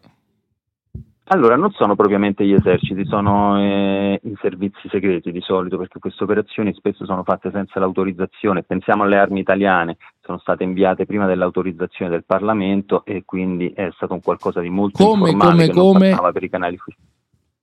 [1.27, 6.23] Allora, non sono propriamente gli eserciti, sono eh, i servizi segreti di solito, perché queste
[6.23, 8.61] operazioni spesso sono fatte senza l'autorizzazione.
[8.61, 14.13] Pensiamo alle armi italiane, sono state inviate prima dell'autorizzazione del Parlamento e quindi è stato
[14.13, 16.31] un qualcosa di molto come, informale come, come?
[16.31, 16.77] per i canali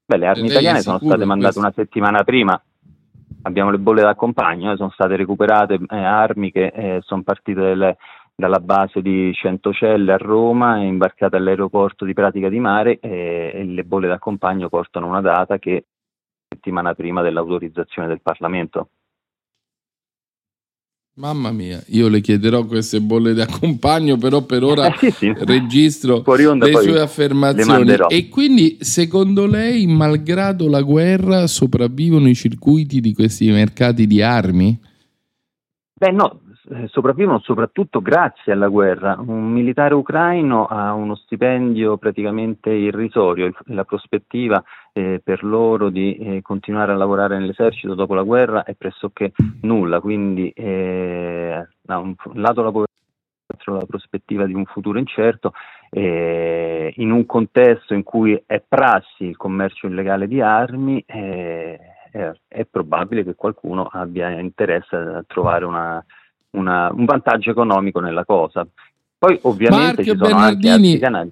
[0.06, 2.60] Beh, le armi italiane sono state mandate una settimana prima,
[3.42, 7.96] abbiamo le bolle d'accompagno, eh, sono state recuperate eh, armi che eh, sono partite dalle
[8.34, 13.64] dalla base di Centocelle a Roma, è imbarcata all'aeroporto di Pratica di Mare e, e
[13.64, 15.84] le bolle d'accompagno portano una data che
[16.48, 18.88] settimana prima dell'autorizzazione del Parlamento.
[21.14, 25.34] Mamma mia, io le chiederò queste bolle da compagno, però per ora Eh, sì, sì.
[25.40, 27.96] registro le sue affermazioni.
[28.08, 34.80] E quindi, secondo lei, malgrado la guerra, sopravvivono i circuiti di questi mercati di armi?
[35.92, 36.38] Beh no, eh,
[36.86, 39.16] sopravvivono soprattutto grazie alla guerra.
[39.18, 44.62] Un militare ucraino ha uno stipendio praticamente irrisorio la prospettiva
[44.92, 50.00] eh, per loro di eh, continuare a lavorare nell'esercito dopo la guerra è pressoché nulla,
[50.00, 52.90] quindi eh, da un lato la povertà
[53.66, 55.52] la prospettiva di un futuro incerto,
[55.90, 61.78] eh, in un contesto in cui è prassi il commercio illegale di armi, eh,
[62.12, 66.04] è probabile che qualcuno abbia interesse a trovare una,
[66.53, 68.66] una, un vantaggio economico nella cosa.
[69.18, 71.30] Poi ovviamente Mark ci sono anche Bernardini- altri canali.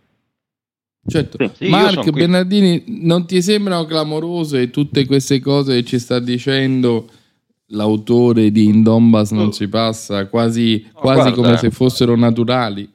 [1.07, 1.39] Certo.
[1.39, 1.51] Sì.
[1.55, 2.11] Sì, Mark.
[2.11, 7.09] Bernardini, non ti sembrano clamorose tutte queste cose che ci sta dicendo
[7.73, 9.53] l'autore di In Donbass non Oh.
[9.53, 11.37] si passa, quasi, No, quasi guarda.
[11.43, 12.89] come se fossero naturali?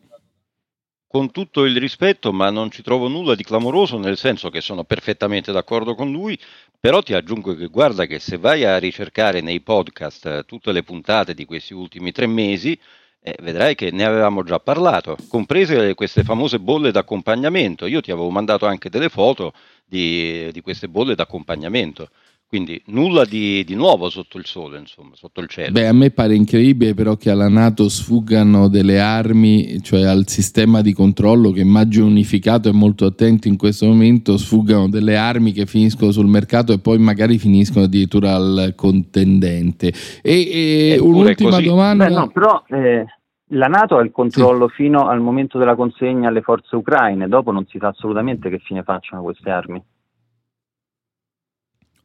[1.16, 4.84] Con tutto il rispetto, ma non ci trovo nulla di clamoroso, nel senso che sono
[4.84, 6.38] perfettamente d'accordo con lui,
[6.78, 10.84] però ti aggiungo che guarda che se vai a ricercare nei podcast eh, tutte le
[10.84, 12.78] puntate di questi ultimi tre mesi,
[13.22, 17.86] eh, vedrai che ne avevamo già parlato, comprese queste famose bolle d'accompagnamento.
[17.86, 19.54] Io ti avevo mandato anche delle foto
[19.86, 22.10] di, di queste bolle d'accompagnamento,
[22.48, 25.72] quindi nulla di, di nuovo sotto il sole, insomma, sotto il cielo.
[25.72, 30.82] Beh, a me pare incredibile però che alla Nato sfuggano delle armi, cioè al sistema
[30.82, 35.66] di controllo che immagino unificato e molto attento in questo momento, sfuggano delle armi che
[35.66, 39.92] finiscono sul mercato e poi magari finiscono addirittura al contendente.
[40.22, 41.66] E, e un'ultima così.
[41.66, 42.06] domanda.
[42.06, 43.06] Beh, no, però eh,
[43.50, 47.66] la Nato ha il controllo fino al momento della consegna alle forze ucraine, dopo non
[47.68, 49.84] si sa assolutamente che fine facciano queste armi.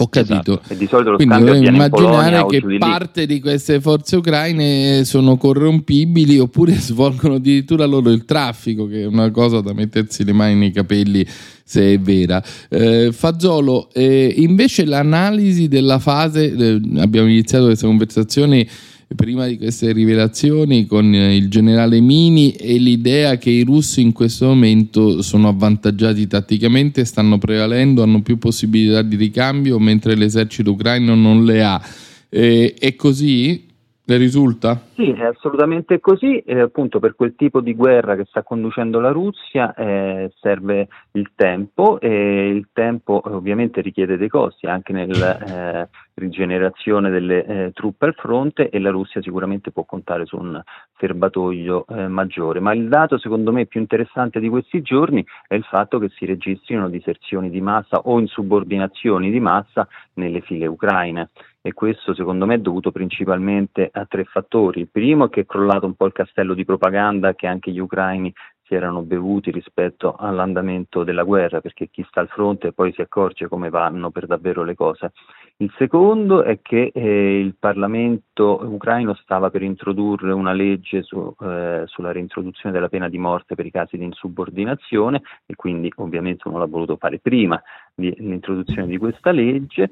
[0.03, 0.63] Ho capito.
[0.67, 6.39] E di solito lo Quindi scambio immaginare che parte di queste forze ucraine sono corrompibili
[6.39, 10.71] oppure svolgono addirittura loro il traffico, che è una cosa da mettersi le mani nei
[10.71, 11.27] capelli
[11.63, 12.43] se è vera.
[12.71, 18.67] Eh, Fazzolo, eh, invece l'analisi della fase, eh, abbiamo iniziato questa conversazione
[19.15, 24.13] prima di queste rivelazioni con eh, il generale Mini e l'idea che i russi in
[24.13, 31.15] questo momento sono avvantaggiati tatticamente, stanno prevalendo, hanno più possibilità di ricambio mentre l'esercito ucraino
[31.15, 31.83] non le ha.
[32.29, 33.69] Eh, è così?
[34.11, 34.77] Le risulta?
[34.97, 39.13] Sì, è assolutamente così, e appunto per quel tipo di guerra che sta conducendo la
[39.13, 45.89] Russia eh, serve il tempo e il tempo eh, ovviamente richiede dei costi anche nella
[46.15, 50.61] rigenerazione delle eh, truppe al fronte e la Russia sicuramente può contare su un
[50.99, 55.65] serbatoio eh, maggiore, ma il dato secondo me più interessante di questi giorni è il
[55.65, 61.31] fatto che si registrino diserzioni di massa o insubordinazioni di massa nelle file ucraine
[61.63, 64.81] e questo secondo me è dovuto principalmente a tre fattori.
[64.81, 67.79] Il primo è che è crollato un po' il castello di propaganda che anche gli
[67.79, 68.33] ucraini
[68.71, 73.49] si erano bevuti rispetto all'andamento della guerra, perché chi sta al fronte poi si accorge
[73.49, 75.11] come vanno per davvero le cose.
[75.57, 81.83] Il secondo è che eh, il Parlamento ucraino stava per introdurre una legge su, eh,
[81.87, 86.61] sulla reintroduzione della pena di morte per i casi di insubordinazione e quindi ovviamente non
[86.61, 87.61] l'ha voluto fare prima
[87.93, 89.91] di, l'introduzione di questa legge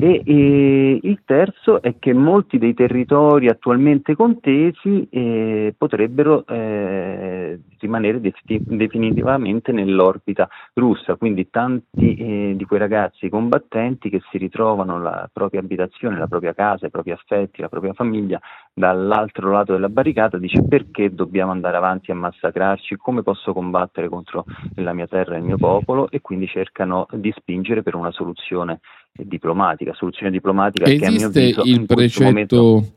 [0.00, 8.20] e, e, il terzo è che molti dei territori attualmente contesi eh, potrebbero eh, rimanere
[8.20, 15.28] defini- definitivamente nell'orbita russa, quindi tanti eh, di quei ragazzi combattenti che si ritrovano la
[15.32, 18.40] propria abitazione, la propria casa, i propri affetti, la propria famiglia
[18.72, 24.44] dall'altro lato della barricata, dice perché dobbiamo andare avanti a massacrarci, come posso combattere contro
[24.76, 26.08] la mia terra e il mio popolo?
[26.10, 28.80] E quindi cercano di spingere per una soluzione
[29.24, 32.92] diplomatica, soluzione diplomatica Esiste che a mio avviso il precetto momento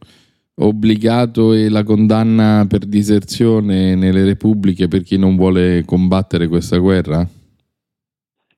[0.56, 7.26] obbligato e la condanna per diserzione nelle repubbliche per chi non vuole combattere questa guerra?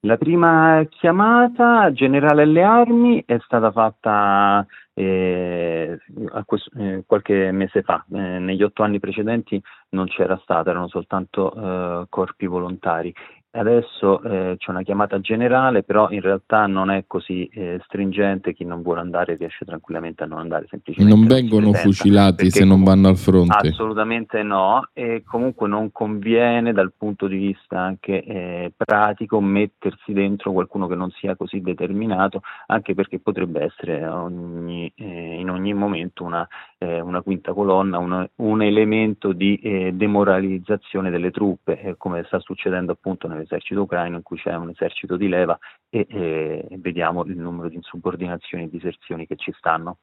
[0.06, 5.98] La prima chiamata generale alle armi è stata fatta eh,
[6.46, 11.54] questo, eh, qualche mese fa, eh, negli otto anni precedenti non c'era stata, erano soltanto
[11.54, 13.14] eh, corpi volontari.
[13.56, 18.66] Adesso eh, c'è una chiamata generale, però in realtà non è così eh, stringente, chi
[18.66, 21.16] non vuole andare riesce tranquillamente a non andare semplicemente.
[21.16, 23.68] Non vengono presenta, fucilati se non vanno al fronte.
[23.68, 30.52] Assolutamente no, e comunque non conviene dal punto di vista anche eh, pratico mettersi dentro
[30.52, 36.24] qualcuno che non sia così determinato, anche perché potrebbe essere ogni, eh, in ogni momento
[36.24, 36.48] una,
[36.80, 42.94] eh, una quinta colonna, un, un elemento di eh, demoralizzazione delle truppe, come sta succedendo
[42.94, 45.58] appunto nelle l'esercito ucraino, in cui c'è un esercito di leva
[45.90, 50.00] e eh, vediamo il numero di insubordinazioni e diserzioni che ci stanno.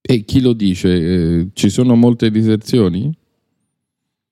[0.00, 0.88] E chi lo dice?
[0.88, 3.14] Eh, ci sono molte diserzioni?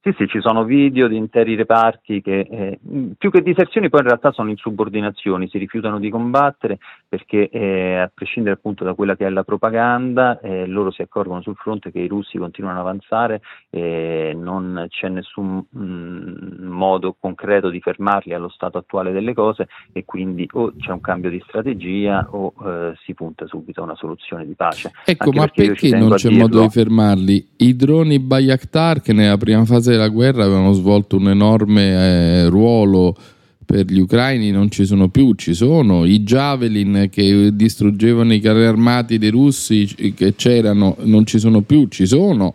[0.07, 2.79] Sì, sì, ci sono video di interi reparti che eh,
[3.19, 6.79] più che diserzioni poi in realtà sono insubordinazioni, si rifiutano di combattere
[7.09, 11.43] perché eh, a prescindere appunto da quella che è la propaganda, eh, loro si accorgono
[11.43, 17.17] sul fronte che i russi continuano ad avanzare e non c'è nessun mh, mm, modo
[17.19, 21.43] concreto di fermarli allo stato attuale delle cose e quindi o c'è un cambio di
[21.49, 24.93] strategia o eh, si punta subito a una soluzione di pace.
[25.05, 27.49] Ecco, Anche ma perché, perché non c'è modo di fermarli?
[27.57, 31.83] I droni Bayaktar che nella prima fase della guerra avevano svolto un enorme
[32.45, 33.17] eh, ruolo
[33.67, 38.65] per gli ucraini non ci sono più, ci sono i javelin che distruggevano i carri
[38.65, 42.55] armati dei russi che c'erano, non ci sono più, ci sono.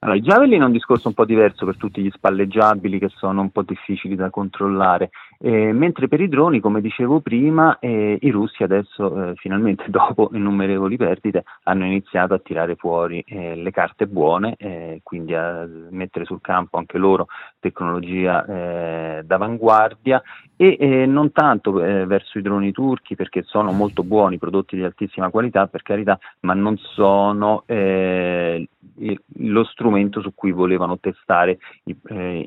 [0.00, 3.40] Allora, i javelin è un discorso un po' diverso per tutti gli spalleggiabili che sono
[3.40, 5.10] un po' difficili da controllare.
[5.40, 10.30] Eh, mentre per i droni, come dicevo prima, eh, i russi adesso, eh, finalmente dopo
[10.32, 16.24] innumerevoli perdite, hanno iniziato a tirare fuori eh, le carte buone, eh, quindi a mettere
[16.24, 17.28] sul campo anche loro
[17.60, 20.20] tecnologia eh, d'avanguardia
[20.60, 25.68] e non tanto verso i droni turchi perché sono molto buoni, prodotti di altissima qualità
[25.68, 31.96] per carità, ma non sono lo strumento su cui volevano testare i,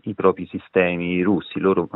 [0.03, 1.61] i propri sistemi russi.
[1.61, 1.87] Loro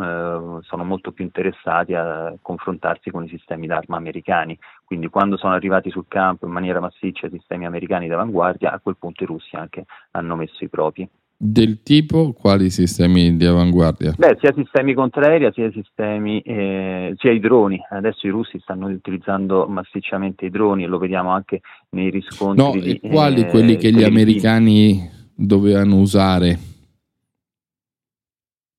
[0.62, 4.58] sono molto più interessati a confrontarsi con i sistemi d'arma americani.
[4.86, 8.96] Quindi quando sono arrivati sul campo in maniera massiccia i sistemi americani d'avanguardia, a quel
[8.98, 11.10] punto i russi anche hanno messo i propri.
[11.38, 14.14] Del tipo quali sistemi di avanguardia?
[14.18, 17.78] Beh, sia sistemi contraerea sia sistemi, eh, sia i droni.
[17.90, 21.60] Adesso i russi stanno utilizzando massicciamente i droni e lo vediamo anche
[21.90, 22.64] nei riscontri.
[22.64, 26.75] No, di, e quali eh, quelli che gli americani dovevano usare?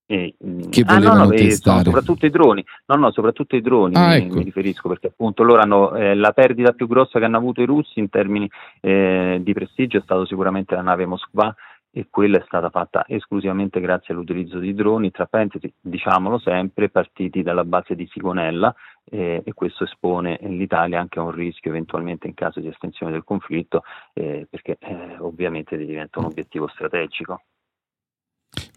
[0.08, 0.36] Eh,
[0.70, 1.82] che volevano ah, no, no, testare.
[1.82, 4.36] soprattutto i droni, no, no, soprattutto i droni ah, mi, ecco.
[4.36, 7.66] mi, riferisco perché appunto loro hanno eh, la perdita più grossa che hanno avuto i
[7.66, 8.48] russi in termini
[8.80, 11.52] eh, di prestigio è stato sicuramente la nave Moskva
[11.96, 17.42] e quella è stata fatta esclusivamente grazie all'utilizzo di droni, tra parentesi diciamolo sempre, partiti
[17.42, 18.74] dalla base di Sigonella
[19.06, 23.24] eh, e questo espone l'Italia anche a un rischio eventualmente in caso di estensione del
[23.24, 23.82] conflitto
[24.12, 27.40] eh, perché eh, ovviamente diventa un obiettivo strategico.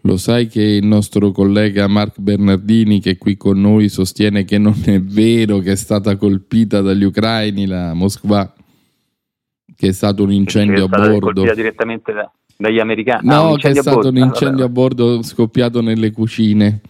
[0.02, 4.58] Lo sai che il nostro collega Mark Bernardini, che è qui con noi, sostiene che
[4.58, 8.52] non è vero che è stata colpita dagli ucraini la Moskva,
[9.76, 11.42] che è stato un incendio a bordo.
[11.54, 13.26] direttamente da, dagli americani.
[13.26, 16.80] No, ah, che è stato un incendio a bordo scoppiato nelle cucine.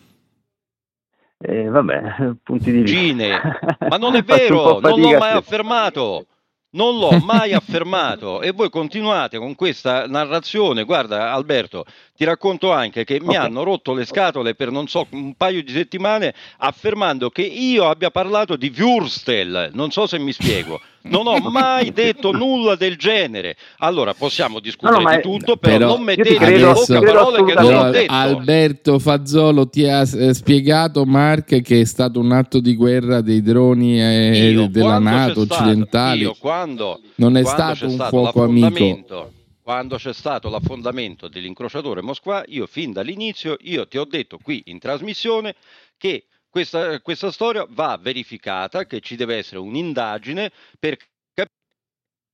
[1.43, 3.59] Eh, vabbè, punti di vista.
[3.88, 6.26] Ma non è vero, non l'ho mai affermato.
[6.72, 10.84] Non l'ho mai affermato e voi continuate con questa narrazione.
[10.84, 11.84] Guarda, Alberto,
[12.21, 15.73] ti racconto anche che mi hanno rotto le scatole per non so un paio di
[15.73, 19.71] settimane affermando che io abbia parlato di Würstel.
[19.73, 20.79] Non so se mi spiego.
[21.05, 23.57] Non ho mai detto nulla del genere.
[23.79, 27.55] Allora possiamo discutere no, no, di tutto, però, però non mettete in bocca parole che
[27.55, 28.12] non ho detto.
[28.12, 33.41] Alberto Fazzolo ti ha eh, spiegato, Mark, che è stato un atto di guerra dei
[33.41, 36.21] droni eh, io, della Nato occidentali.
[36.21, 39.39] Io, quando, non è quando stato un fuoco amico
[39.71, 44.81] quando c'è stato l'affondamento dell'incrociatore Moskva, io fin dall'inizio io ti ho detto qui in
[44.81, 45.55] trasmissione
[45.97, 50.97] che questa, questa storia va verificata, che ci deve essere un'indagine per
[51.33, 51.55] capire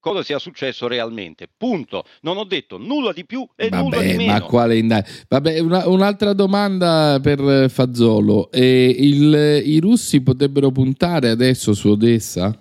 [0.00, 1.46] cosa sia successo realmente.
[1.54, 2.04] Punto.
[2.22, 4.32] Non ho detto nulla di più e Vabbè, nulla di meno.
[4.32, 5.24] Ma quale indagine?
[5.28, 8.50] Vabbè, una, un'altra domanda per Fazzolo.
[8.50, 12.58] Eh, il, I russi potrebbero puntare adesso su Odessa?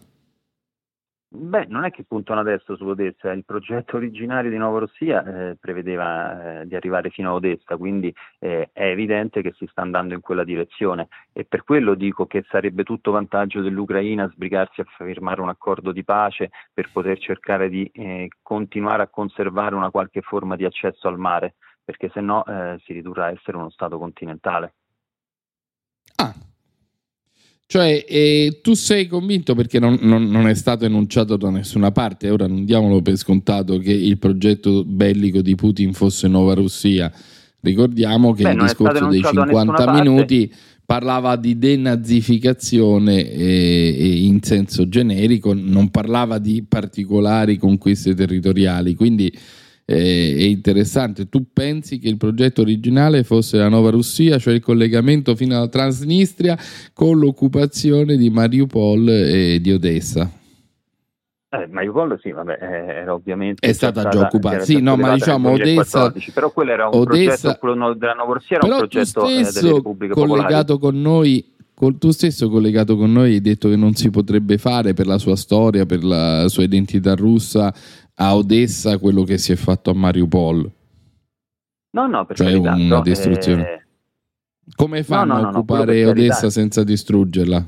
[1.38, 6.62] Beh, non è che puntano adesso su Odessa, il progetto originario di Novorossia eh, prevedeva
[6.62, 10.22] eh, di arrivare fino a Odessa, quindi eh, è evidente che si sta andando in
[10.22, 15.50] quella direzione e per quello dico che sarebbe tutto vantaggio dell'Ucraina sbrigarsi a firmare un
[15.50, 20.64] accordo di pace per poter cercare di eh, continuare a conservare una qualche forma di
[20.64, 24.74] accesso al mare, perché se no eh, si ridurrà a essere uno Stato continentale.
[26.18, 26.34] Ah,
[27.68, 32.30] cioè, eh, tu sei convinto perché non, non, non, è stato enunciato da nessuna parte,
[32.30, 37.12] ora non diamolo per scontato che il progetto bellico di Putin fosse Nuova Russia.
[37.62, 40.54] Ricordiamo che Beh, il discorso dei 50 minuti
[40.86, 49.36] parlava di denazificazione eh, eh, in senso generico, non parlava di particolari conquiste territoriali, quindi
[49.94, 51.30] è interessante.
[51.30, 55.68] Tu pensi che il progetto originale fosse la nuova Russia, cioè il collegamento fino alla
[55.68, 56.58] Transnistria
[56.94, 60.30] con l'occupazione di Mariupol e di Odessa?
[61.50, 64.60] Eh, Mariupol sì, vabbè, eh, era ovviamente è stata già occupata.
[64.62, 68.66] Sì, no, ma diciamo Odessa però quello era un Odessa, progetto quello della Novorossia era
[68.66, 73.34] però un progetto tu stesso, eh, collegato con noi Col, tu stesso collegato con noi
[73.34, 77.16] hai detto che non si potrebbe fare per la sua storia, per la sua identità
[77.16, 77.74] russa
[78.16, 80.72] a Odessa quello che si è fatto a Mariupol.
[81.92, 83.62] No, no, per cioè carità, una no, distruzione.
[83.62, 83.86] Eh...
[84.74, 87.68] Come fanno no, no, a occupare Odessa senza distruggerla?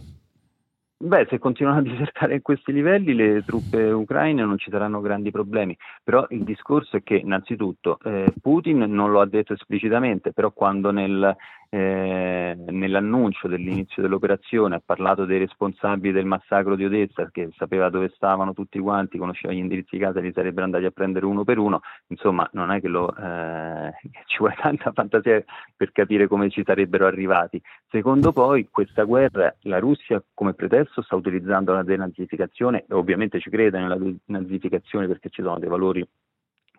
[0.99, 5.31] Beh, se continuano a disertare in questi livelli le truppe ucraine non ci saranno grandi
[5.31, 10.51] problemi, però il discorso è che innanzitutto eh, Putin non lo ha detto esplicitamente, però
[10.51, 11.35] quando nel,
[11.69, 18.11] eh, nell'annuncio dell'inizio dell'operazione ha parlato dei responsabili del massacro di Odessa, che sapeva dove
[18.15, 21.57] stavano tutti quanti, conosceva gli indirizzi di casa, li sarebbero andati a prendere uno per
[21.57, 23.93] uno, insomma non è che lo, eh,
[24.25, 25.43] ci vuole tanta fantasia
[25.75, 27.61] per capire come ci sarebbero arrivati.
[27.89, 33.49] Secondo poi questa guerra la Russia come pretesto sta utilizzando la denazificazione e ovviamente ci
[33.49, 36.07] crede nella denazificazione perché ci sono dei valori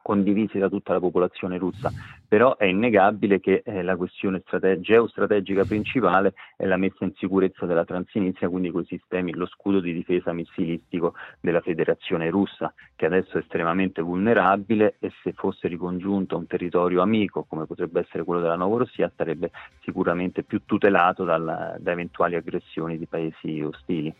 [0.09, 1.93] condivisi da tutta la popolazione russa,
[2.27, 7.67] però è innegabile che eh, la questione strate- geostrategica principale è la messa in sicurezza
[7.67, 13.37] della Transnistria, quindi quei sistemi, lo scudo di difesa missilistico della Federazione russa, che adesso
[13.37, 18.41] è estremamente vulnerabile e se fosse ricongiunto a un territorio amico, come potrebbe essere quello
[18.41, 19.51] della Novorossia, sarebbe
[19.83, 24.15] sicuramente più tutelato dal, da eventuali aggressioni di paesi ostili.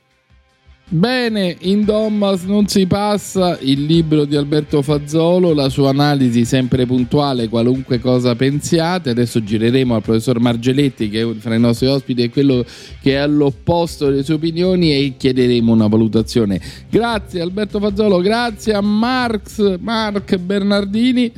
[0.91, 6.87] Bene, in Donbass non si passa, il libro di Alberto Fazzolo, la sua analisi sempre
[6.87, 9.11] puntuale, qualunque cosa pensiate.
[9.11, 12.65] Adesso gireremo al professor Margeletti, che fra i nostri ospiti, è quello
[13.03, 16.59] che è all'opposto delle sue opinioni e chiederemo una valutazione.
[16.89, 21.31] Grazie Alberto Fazzolo, grazie a Marx, Mark Bernardini.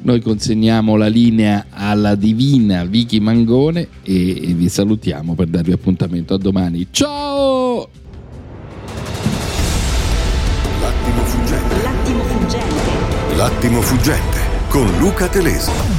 [0.00, 6.38] Noi consegniamo la linea alla divina Vicky Mangone e vi salutiamo per darvi appuntamento a
[6.38, 6.86] domani.
[6.90, 8.07] Ciao!
[13.38, 15.97] L'attimo fuggente con Luca Telesi.